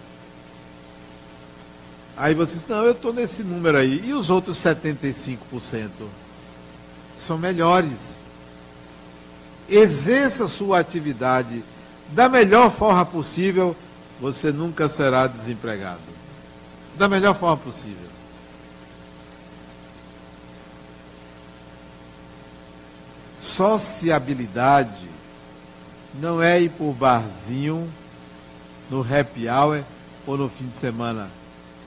[2.17, 4.01] Aí você diz, não, eu estou nesse número aí.
[4.03, 5.89] E os outros 75%?
[7.15, 8.27] São melhores
[9.69, 11.63] exerça sua atividade
[12.09, 13.75] da melhor forma possível,
[14.19, 15.99] você nunca será desempregado.
[16.97, 18.07] Da melhor forma possível.
[23.39, 25.07] Sociabilidade
[26.13, 27.87] não é ir por barzinho
[28.89, 29.83] no happy hour
[30.25, 31.29] ou no fim de semana.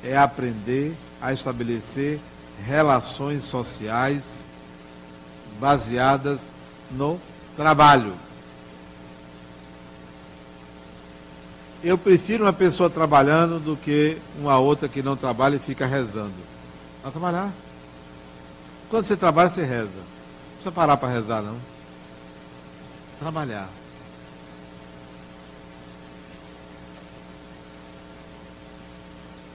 [0.02, 2.18] É aprender a estabelecer
[2.64, 4.44] relações sociais
[5.58, 6.52] baseadas
[6.90, 7.20] no
[7.56, 8.14] trabalho.
[11.82, 16.34] Eu prefiro uma pessoa trabalhando do que uma outra que não trabalha e fica rezando.
[17.02, 17.50] Vai trabalhar.
[18.90, 19.84] Quando você trabalha, você reza.
[19.84, 21.56] Não precisa parar para rezar, não.
[23.18, 23.68] Trabalhar.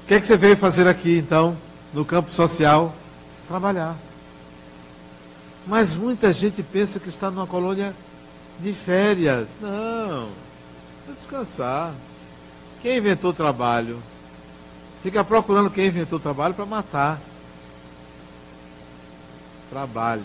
[0.06, 1.58] O que, é que você veio fazer aqui, então,
[1.92, 2.94] no campo social?
[3.48, 3.96] Trabalhar.
[5.66, 7.92] Mas muita gente pensa que está numa colônia
[8.60, 9.56] de férias.
[9.60, 10.30] Não,
[11.08, 11.92] vai descansar.
[12.84, 14.00] Quem inventou o trabalho?
[15.02, 17.20] Fica procurando quem inventou o trabalho para matar.
[19.72, 20.22] Trabalhe.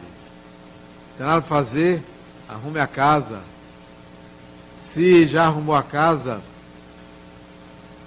[1.16, 2.02] Tem nada para fazer?
[2.46, 3.40] Arrume a casa.
[4.78, 6.42] Se já arrumou a casa,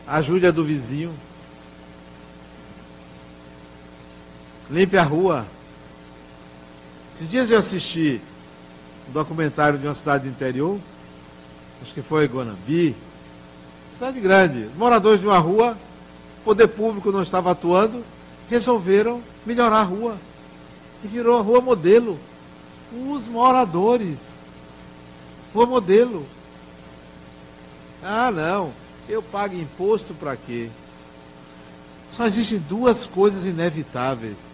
[0.05, 1.11] ajude a do vizinho.
[4.73, 5.45] Limpe a rua.
[7.13, 8.19] Esses dias eu assisti
[9.07, 10.79] um documentário de uma cidade do interior,
[11.79, 12.95] acho que foi Guanambi,
[13.91, 15.77] cidade grande, moradores de uma rua,
[16.39, 18.03] o poder público não estava atuando,
[18.49, 20.17] resolveram melhorar a rua.
[21.03, 22.17] E virou a rua modelo.
[23.11, 24.37] Os moradores.
[25.53, 26.25] Rua modelo.
[28.01, 28.73] Ah, não.
[29.07, 30.67] Eu pago imposto para quê?
[32.09, 34.53] Só existem duas coisas inevitáveis: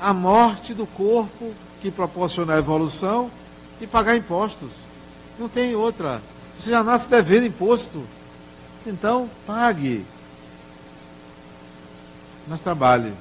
[0.00, 3.30] a morte do corpo que proporciona a evolução
[3.80, 4.70] e pagar impostos.
[5.38, 6.22] Não tem outra.
[6.58, 8.02] Você já nasce devendo imposto.
[8.86, 10.04] Então, pague.
[12.46, 13.12] Mas trabalhe.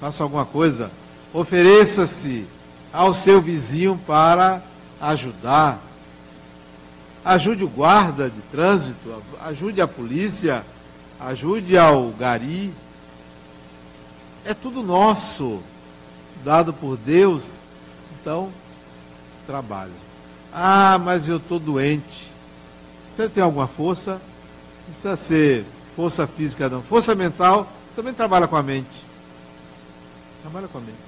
[0.00, 0.90] Faça alguma coisa.
[1.32, 2.46] Ofereça-se
[2.92, 4.62] ao seu vizinho para
[5.00, 5.78] ajudar.
[7.24, 10.64] Ajude o guarda de trânsito, ajude a polícia,
[11.18, 12.72] ajude ao gari.
[14.44, 15.60] É tudo nosso,
[16.44, 17.58] dado por Deus.
[18.20, 18.50] Então,
[19.46, 19.92] trabalhe.
[20.52, 22.30] Ah, mas eu estou doente.
[23.08, 24.20] Você tem alguma força?
[24.86, 25.64] Não precisa ser
[25.94, 26.82] força física, não.
[26.82, 29.04] Força mental também trabalha com a mente.
[30.42, 30.98] Trabalha com a mente.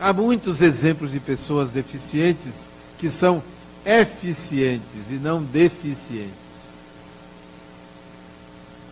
[0.00, 2.66] Há muitos exemplos de pessoas deficientes
[2.98, 3.42] que são
[3.86, 6.72] eficientes e não deficientes.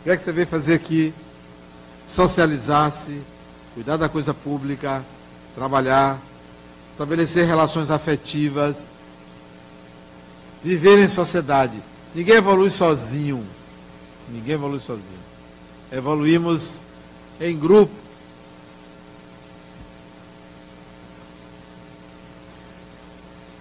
[0.00, 1.12] O que é que você veio fazer aqui?
[2.06, 3.20] Socializar-se,
[3.74, 5.02] cuidar da coisa pública,
[5.54, 6.18] trabalhar,
[6.90, 8.90] estabelecer relações afetivas,
[10.62, 11.82] viver em sociedade.
[12.14, 13.46] Ninguém evolui sozinho.
[14.28, 15.22] Ninguém evolui sozinho.
[15.90, 16.78] Evoluímos
[17.40, 17.92] em grupo.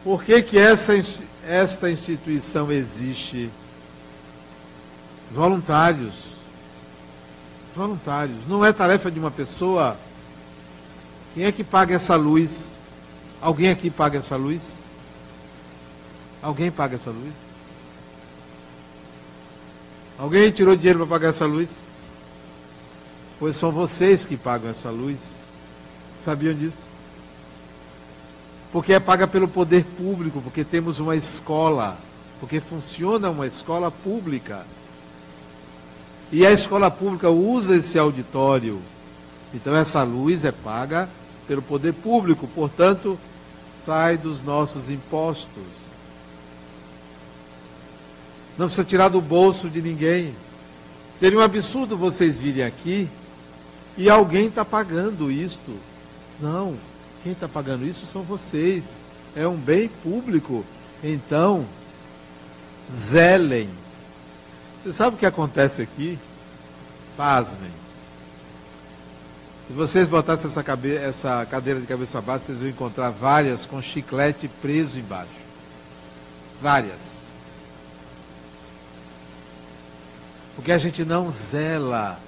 [0.04, 0.94] Por que, que essa,
[1.48, 3.50] esta instituição existe?
[5.32, 6.31] Voluntários.
[7.76, 8.48] Voluntários.
[8.48, 9.98] Não é tarefa de uma pessoa.
[11.34, 12.80] Quem é que paga essa luz?
[13.42, 14.78] Alguém aqui paga essa luz?
[16.42, 17.34] Alguém paga essa luz?
[20.18, 21.70] Alguém tirou dinheiro para pagar essa luz?
[23.40, 25.42] Pois são vocês que pagam essa luz.
[26.20, 26.92] Sabiam disso?
[28.72, 31.98] porque é paga pelo poder público, porque temos uma escola,
[32.40, 34.66] porque funciona uma escola pública.
[36.32, 38.82] E a escola pública usa esse auditório.
[39.54, 41.10] Então essa luz é paga
[41.48, 43.20] pelo poder público, portanto,
[43.84, 45.64] sai dos nossos impostos.
[48.58, 50.34] Não precisa tirar do bolso de ninguém.
[51.20, 53.10] Seria um absurdo vocês virem aqui
[53.98, 55.72] e alguém está pagando isto.
[56.40, 56.76] Não.
[57.24, 59.00] Quem está pagando isso são vocês.
[59.36, 60.66] É um bem público.
[61.04, 61.66] Então,
[62.94, 63.70] zelem.
[64.84, 66.18] Você sabe o que acontece aqui?
[67.16, 67.72] Pasmem.
[69.68, 70.64] Se vocês botassem essa,
[71.02, 75.30] essa cadeira de cabeça para baixo, vocês vão encontrar várias com chiclete preso embaixo.
[76.62, 77.22] Várias.
[80.56, 82.20] Porque a gente não zela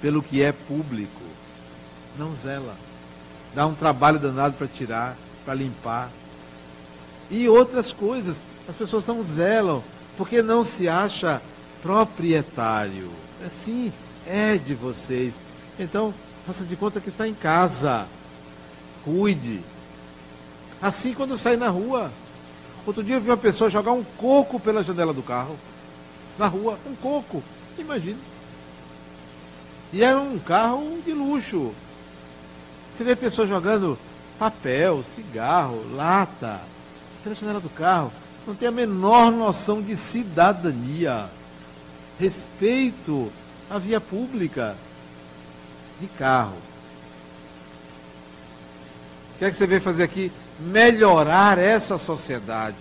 [0.00, 1.22] pelo que é público.
[2.18, 2.76] Não zela
[3.56, 6.10] dá um trabalho danado para tirar, para limpar.
[7.30, 8.42] E outras coisas.
[8.68, 9.82] As pessoas não zelam,
[10.18, 11.40] porque não se acha
[11.86, 13.08] proprietário.
[13.46, 13.92] Assim,
[14.26, 15.34] é de vocês.
[15.78, 16.12] Então,
[16.44, 18.08] faça de conta que está em casa.
[19.04, 19.60] Cuide.
[20.82, 22.10] Assim quando sai na rua.
[22.84, 25.56] Outro dia eu vi uma pessoa jogar um coco pela janela do carro.
[26.36, 27.40] Na rua, um coco.
[27.78, 28.18] Imagina.
[29.92, 31.72] E era um carro de luxo.
[32.92, 33.96] Você vê pessoas jogando
[34.40, 36.60] papel, cigarro, lata,
[37.22, 38.10] pela janela do carro.
[38.44, 41.28] Não tem a menor noção de cidadania,
[42.18, 43.30] respeito
[43.70, 44.76] à via pública
[46.00, 46.56] de carro.
[49.34, 50.32] O que é que você veio fazer aqui?
[50.58, 52.76] Melhorar essa sociedade.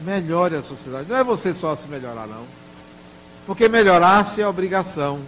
[0.00, 1.08] Melhore a sociedade.
[1.08, 2.44] Não é você só se melhorar, não.
[3.46, 5.20] Porque melhorar-se é obrigação.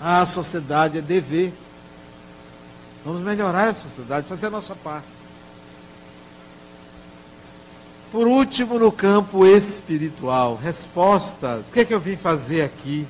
[0.00, 1.52] A sociedade é dever.
[3.04, 5.06] Vamos melhorar a sociedade, fazer a nossa parte.
[8.12, 11.68] Por último, no campo espiritual, respostas.
[11.68, 13.08] O que é que eu vim fazer aqui?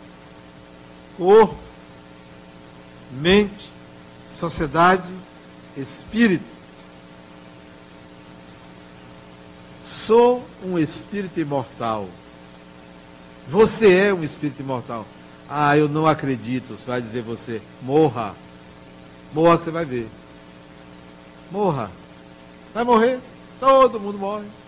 [1.18, 1.56] Corpo,
[3.10, 3.68] mente,
[4.30, 5.02] sociedade,
[5.76, 6.44] espírito.
[9.82, 12.08] Sou um espírito imortal.
[13.48, 15.04] Você é um espírito imortal.
[15.50, 16.78] Ah, eu não acredito.
[16.86, 18.36] Vai dizer você, morra.
[19.34, 20.08] Morra que você vai ver.
[21.50, 21.90] Morra.
[22.72, 23.18] Vai morrer.
[23.58, 24.61] Todo mundo morre.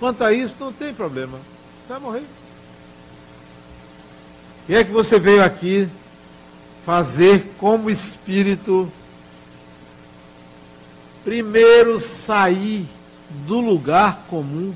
[0.00, 1.38] Quanto a isso, não tem problema.
[1.38, 2.24] Você vai morrer.
[4.66, 5.86] E é que você veio aqui
[6.86, 8.90] fazer como espírito?
[11.22, 12.88] Primeiro sair
[13.46, 14.74] do lugar comum,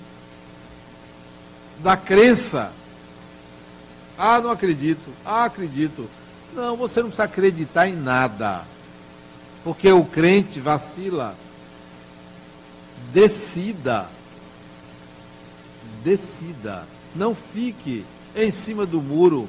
[1.78, 2.70] da crença.
[4.18, 5.10] Ah, não acredito.
[5.24, 6.08] Ah, acredito.
[6.52, 8.62] Não, você não precisa acreditar em nada.
[9.64, 11.34] Porque o crente vacila.
[13.12, 14.06] Decida.
[16.04, 16.86] Decida.
[17.16, 18.04] Não fique
[18.36, 19.48] em cima do muro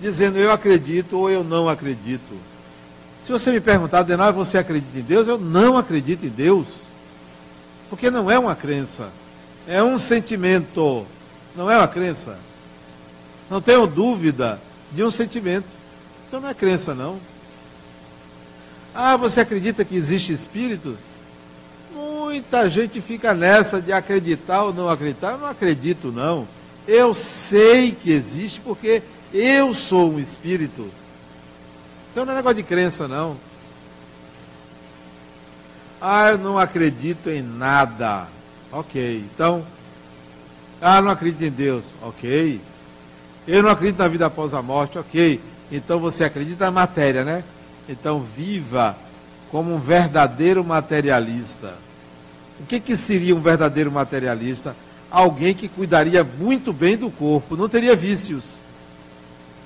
[0.00, 2.38] dizendo eu acredito ou eu não acredito.
[3.22, 5.26] Se você me perguntar, Denal, você acredita em Deus?
[5.26, 6.80] Eu não acredito em Deus.
[7.90, 9.10] Porque não é uma crença.
[9.66, 11.04] É um sentimento.
[11.56, 12.38] Não é uma crença.
[13.50, 14.60] Não tenho dúvida
[14.92, 15.66] de um sentimento.
[16.26, 17.18] Então não é crença, não.
[18.94, 20.96] Ah, você acredita que existe espírito?
[22.28, 25.30] Muita gente fica nessa de acreditar ou não acreditar.
[25.30, 26.46] Eu não acredito, não.
[26.86, 29.02] Eu sei que existe porque
[29.32, 30.90] eu sou um espírito.
[32.12, 33.34] Então não é negócio de crença, não.
[35.98, 38.26] Ah, eu não acredito em nada.
[38.70, 39.24] Ok.
[39.32, 39.64] Então,
[40.82, 41.94] ah, não acredito em Deus.
[42.02, 42.60] Ok.
[43.46, 44.98] Eu não acredito na vida após a morte.
[44.98, 45.40] Ok.
[45.72, 47.42] Então você acredita na matéria, né?
[47.88, 48.94] Então viva
[49.50, 51.87] como um verdadeiro materialista.
[52.60, 54.74] O que, que seria um verdadeiro materialista?
[55.10, 58.54] Alguém que cuidaria muito bem do corpo, não teria vícios.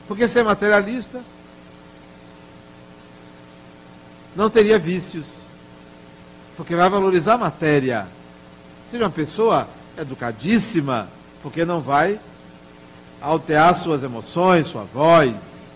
[0.07, 1.23] Porque ser materialista
[4.37, 5.47] não teria vícios.
[6.57, 8.07] Porque vai valorizar a matéria.
[8.91, 11.09] Seja uma pessoa educadíssima,
[11.43, 12.21] porque não vai
[13.21, 15.69] alterar suas emoções, sua voz.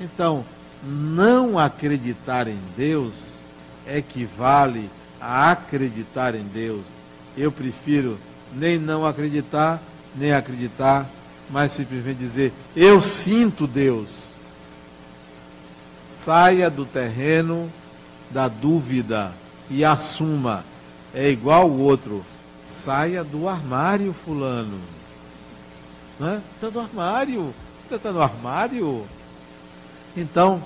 [0.00, 0.44] Então,
[0.82, 3.42] não acreditar em Deus
[3.86, 6.84] equivale a acreditar em Deus.
[7.36, 8.18] Eu prefiro
[8.52, 9.80] nem não acreditar,
[10.16, 11.08] nem acreditar,
[11.48, 14.32] mas simplesmente dizer: Eu sinto Deus.
[16.04, 17.70] Saia do terreno
[18.30, 19.32] da dúvida
[19.70, 20.64] e assuma.
[21.14, 22.24] É igual o outro.
[22.64, 24.78] Saia do armário, fulano.
[26.54, 27.54] Está do armário.
[27.90, 29.04] Está no armário?
[30.16, 30.62] Então,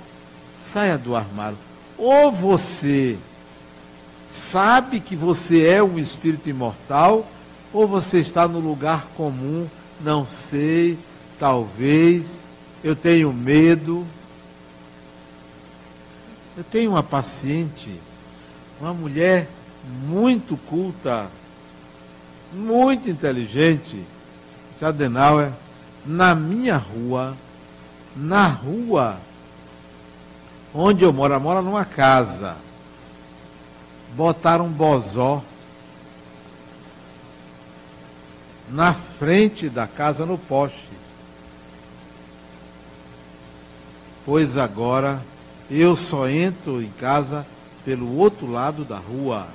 [0.58, 1.56] saia do armário.
[1.96, 3.18] Ou você
[4.36, 7.26] sabe que você é um espírito imortal,
[7.72, 9.66] ou você está no lugar comum,
[10.00, 10.98] não sei,
[11.38, 12.50] talvez,
[12.84, 14.06] eu tenho medo.
[16.56, 17.98] Eu tenho uma paciente,
[18.80, 19.48] uma mulher
[20.06, 21.26] muito culta,
[22.52, 24.02] muito inteligente,
[24.80, 25.52] Adenauer,
[26.04, 27.34] na minha rua,
[28.14, 29.18] na rua
[30.74, 32.65] onde eu moro, mora numa casa.
[34.16, 35.44] Botaram um bozó
[38.70, 40.88] na frente da casa no poste.
[44.24, 45.22] Pois agora
[45.70, 47.46] eu só entro em casa
[47.84, 49.46] pelo outro lado da rua.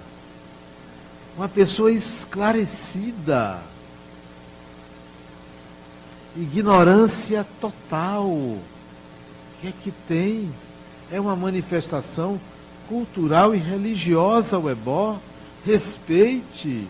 [1.36, 3.60] Uma pessoa esclarecida.
[6.38, 8.28] Ignorância total.
[8.28, 8.62] O
[9.60, 10.54] que é que tem?
[11.12, 12.40] é uma manifestação
[12.92, 15.18] cultural e religiosa o ebó.
[15.66, 16.86] Respeite.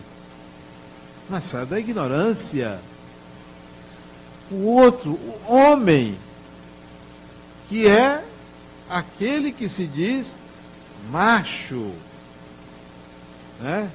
[1.30, 2.80] Mas sai da ignorância.
[4.50, 6.18] O outro, o homem,
[7.68, 8.24] que é
[8.90, 10.36] aquele que se diz
[11.08, 11.92] macho,
[13.60, 13.88] né?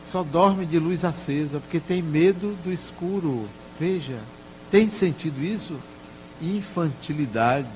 [0.00, 3.46] Só dorme de luz acesa porque tem medo do escuro.
[3.78, 4.18] Veja,
[4.70, 5.76] tem sentido isso?
[6.40, 7.66] Infantilidade.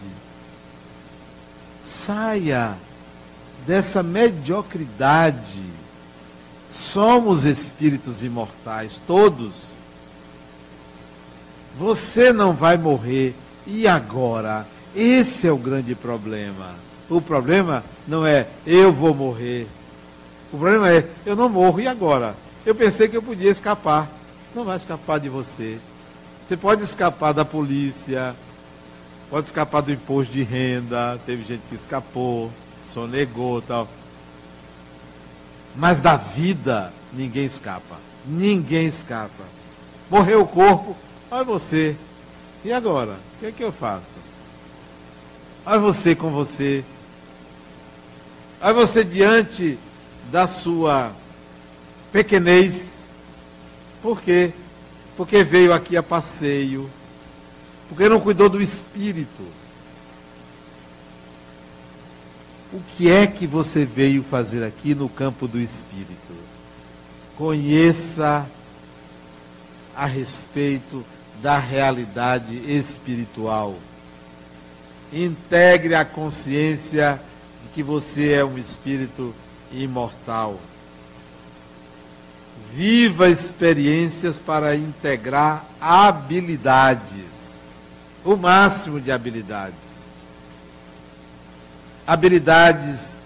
[1.82, 2.76] Saia
[3.66, 5.62] dessa mediocridade.
[6.70, 9.72] Somos espíritos imortais, todos.
[11.78, 13.34] Você não vai morrer.
[13.66, 14.66] E agora?
[14.94, 16.74] Esse é o grande problema.
[17.08, 19.66] O problema não é eu vou morrer.
[20.52, 21.80] O problema é eu não morro.
[21.80, 22.34] E agora?
[22.64, 24.08] Eu pensei que eu podia escapar.
[24.54, 25.78] Não vai escapar de você.
[26.46, 28.34] Você pode escapar da polícia,
[29.32, 32.52] pode escapar do imposto de renda, teve gente que escapou,
[32.84, 33.88] sonegou tal.
[35.74, 37.96] Mas da vida ninguém escapa.
[38.26, 39.42] Ninguém escapa.
[40.10, 40.94] Morreu o corpo,
[41.30, 41.96] olha você.
[42.62, 43.12] E agora?
[43.12, 44.16] O que é que eu faço?
[45.64, 46.84] Olha você com você.
[48.60, 49.78] Olha você diante
[50.30, 51.10] da sua
[52.12, 52.96] pequenez.
[54.02, 54.52] Por quê?
[55.16, 56.90] Porque veio aqui a passeio
[57.92, 59.42] porque não cuidou do espírito.
[62.72, 66.32] O que é que você veio fazer aqui no campo do espírito?
[67.36, 68.48] Conheça
[69.94, 71.04] a respeito
[71.42, 73.76] da realidade espiritual.
[75.12, 77.20] Integre a consciência
[77.62, 79.34] de que você é um espírito
[79.70, 80.58] imortal.
[82.72, 87.51] Viva experiências para integrar habilidades
[88.24, 90.06] o máximo de habilidades.
[92.06, 93.22] Habilidades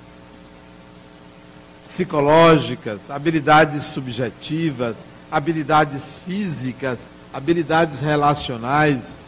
[1.85, 9.27] psicológicas, habilidades subjetivas, habilidades físicas, habilidades relacionais.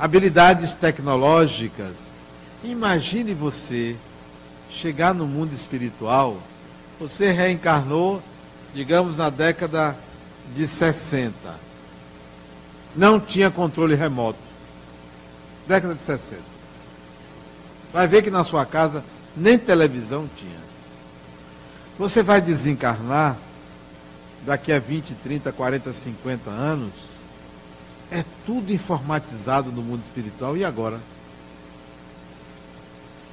[0.00, 2.14] habilidades tecnológicas.
[2.64, 3.94] Imagine você
[4.70, 6.38] chegar no mundo espiritual,
[6.98, 8.22] você reencarnou,
[8.74, 9.94] digamos, na década
[10.56, 11.32] de 60.
[12.94, 14.38] Não tinha controle remoto.
[15.66, 16.42] Década de 60.
[17.92, 19.04] Vai ver que na sua casa
[19.36, 20.58] nem televisão tinha.
[21.98, 23.36] Você vai desencarnar
[24.44, 26.92] daqui a 20, 30, 40, 50 anos.
[28.10, 30.56] É tudo informatizado no mundo espiritual.
[30.56, 31.00] E agora?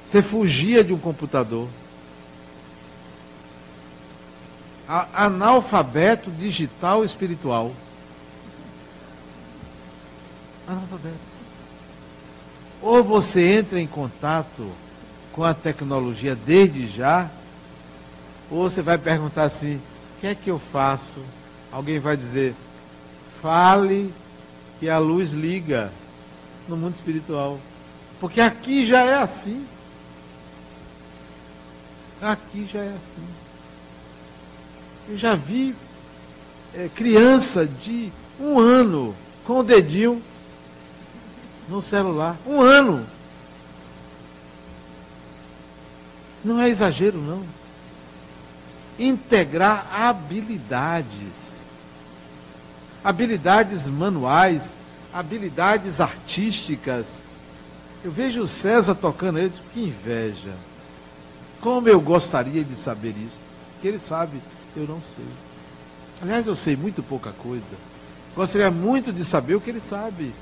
[0.06, 1.68] Você fugia de um computador.
[4.86, 7.72] Analfabeto digital espiritual.
[10.68, 11.16] Analfabeto.
[12.82, 14.70] Ou você entra em contato
[15.32, 17.30] com a tecnologia desde já,
[18.50, 21.20] ou você vai perguntar assim: o que é que eu faço?
[21.72, 22.54] Alguém vai dizer:
[23.40, 24.12] fale
[24.78, 25.90] que a luz liga
[26.68, 27.58] no mundo espiritual.
[28.20, 29.66] Porque aqui já é assim.
[32.20, 33.26] Aqui já é assim.
[35.08, 35.74] Eu já vi
[36.74, 39.14] é, criança de um ano
[39.46, 40.22] com o dedinho
[41.68, 42.36] no celular.
[42.46, 43.06] Um ano.
[46.44, 47.44] Não é exagero, não.
[48.98, 51.64] Integrar habilidades.
[53.04, 54.74] Habilidades manuais,
[55.12, 57.20] habilidades artísticas.
[58.04, 60.54] Eu vejo o César tocando ele, que inveja.
[61.60, 63.38] Como eu gostaria de saber isso.
[63.80, 64.40] Que ele sabe,
[64.76, 65.24] eu não sei.
[66.20, 67.74] Aliás, eu sei muito pouca coisa.
[68.34, 70.32] Gostaria muito de saber o que ele sabe.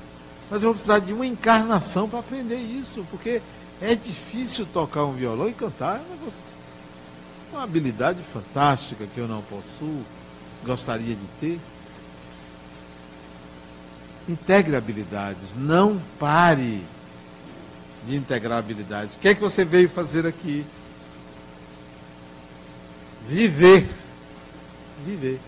[0.49, 3.41] Mas eu vou precisar de uma encarnação para aprender isso, porque
[3.81, 5.99] é difícil tocar um violão e cantar.
[5.99, 10.03] É uma habilidade fantástica que eu não possuo,
[10.65, 11.59] gostaria de ter.
[14.27, 16.83] Integre habilidades, não pare
[18.05, 19.15] de integrar habilidades.
[19.15, 20.65] O que é que você veio fazer aqui?
[23.27, 23.87] Viver.
[25.05, 25.39] Viver.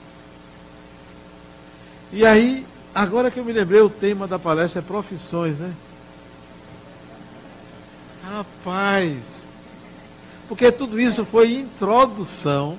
[2.11, 2.65] E aí,
[2.99, 5.71] Agora que eu me lembrei, o tema da palestra é profissões, né?
[8.21, 9.43] Rapaz,
[10.49, 12.77] porque tudo isso foi introdução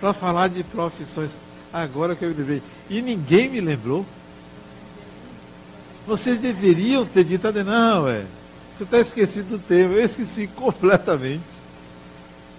[0.00, 1.42] para falar de profissões.
[1.70, 2.62] Agora que eu me lembrei.
[2.88, 4.06] E ninguém me lembrou.
[6.06, 8.24] Vocês deveriam ter dito, não, é.
[8.74, 9.92] Você está esquecido do tema.
[9.92, 11.44] Eu esqueci completamente.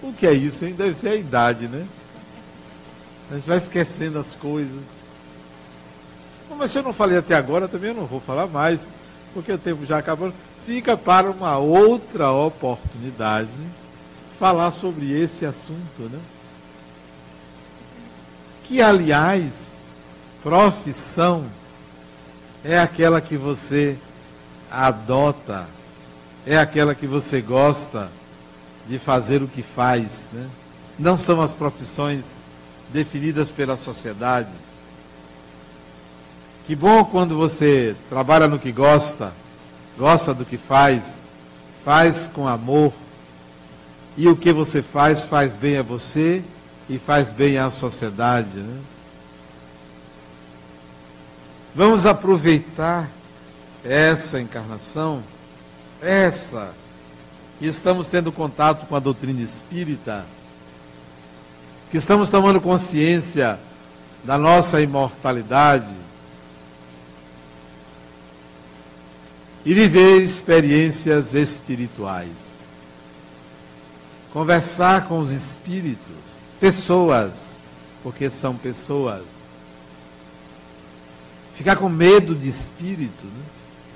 [0.03, 0.75] O que é isso, hein?
[0.77, 1.87] Deve ser a idade, né?
[3.31, 4.98] A gente vai esquecendo as coisas
[6.55, 8.87] mas se eu não falei até agora, também eu não vou falar mais,
[9.33, 10.33] porque o tempo já acabou.
[10.65, 13.49] Fica para uma outra oportunidade
[14.39, 16.19] falar sobre esse assunto, né?
[18.63, 19.77] Que, aliás,
[20.43, 21.45] profissão
[22.63, 23.97] é aquela que você
[24.71, 25.67] adota,
[26.45, 28.09] é aquela que você gosta
[28.87, 30.47] de fazer o que faz, né?
[30.97, 32.37] Não são as profissões
[32.91, 34.49] definidas pela sociedade
[36.69, 39.33] que bom quando você trabalha no que gosta,
[39.97, 41.23] gosta do que faz,
[41.83, 42.93] faz com amor,
[44.15, 46.43] e o que você faz faz bem a você
[46.87, 48.59] e faz bem à sociedade.
[48.59, 48.81] Né?
[51.73, 53.09] Vamos aproveitar
[53.83, 55.23] essa encarnação,
[55.99, 56.71] essa,
[57.57, 60.23] que estamos tendo contato com a doutrina espírita,
[61.89, 63.57] que estamos tomando consciência
[64.23, 65.98] da nossa imortalidade,
[69.65, 72.29] e viver experiências espirituais.
[74.31, 76.15] Conversar com os espíritos,
[76.59, 77.57] pessoas,
[78.03, 79.23] porque são pessoas.
[81.55, 83.25] Ficar com medo de espírito.
[83.25, 83.43] Né?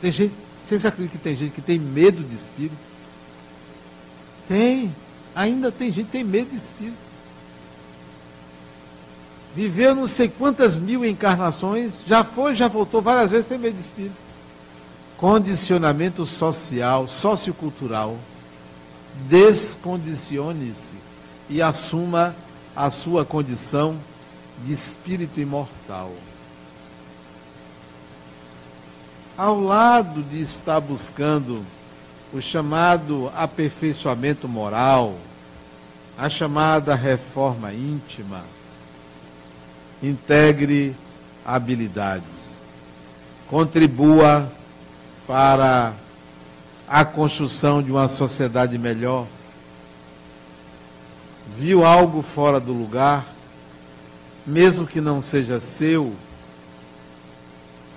[0.01, 0.33] Tem gente,
[0.63, 2.75] vocês acreditam que tem gente que tem medo de espírito?
[4.47, 4.93] Tem,
[5.33, 6.97] ainda tem gente que tem medo de espírito.
[9.55, 13.83] Viveu não sei quantas mil encarnações, já foi, já voltou várias vezes, tem medo de
[13.83, 14.22] espírito
[15.23, 18.17] condicionamento social, sociocultural.
[19.29, 20.95] Descondicione-se
[21.49, 22.35] e assuma
[22.75, 23.95] a sua condição
[24.65, 26.11] de espírito imortal.
[29.37, 31.65] Ao lado de estar buscando
[32.33, 35.15] o chamado aperfeiçoamento moral,
[36.17, 38.43] a chamada reforma íntima,
[40.01, 40.93] integre
[41.45, 42.65] habilidades,
[43.47, 44.51] contribua
[45.27, 45.93] para
[46.87, 49.25] a construção de uma sociedade melhor,
[51.57, 53.25] viu algo fora do lugar,
[54.45, 56.13] mesmo que não seja seu,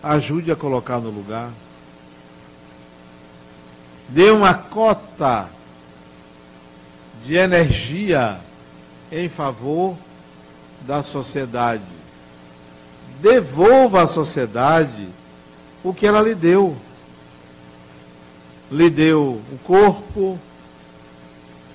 [0.02, 1.50] ajude a colocar no lugar.
[4.08, 5.48] dê uma cota
[7.24, 8.38] de energia
[9.10, 9.96] em favor
[10.82, 11.82] da sociedade.
[13.20, 15.08] Devolva à sociedade
[15.82, 16.76] o que ela lhe deu.
[18.70, 20.38] Lhe deu o corpo,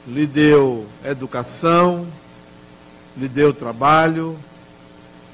[0.08, 2.08] lhe deu educação,
[3.16, 4.38] lhe deu trabalho.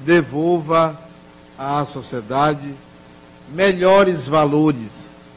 [0.00, 0.96] Devolva
[1.58, 2.74] à sociedade
[3.52, 5.36] melhores valores.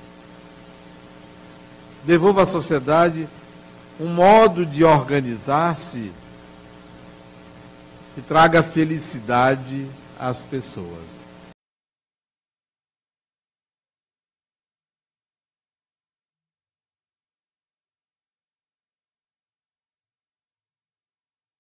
[2.04, 3.28] Devolva à sociedade
[4.00, 6.12] um modo de organizar-se
[8.16, 9.88] que traga felicidade
[10.20, 11.21] às pessoas.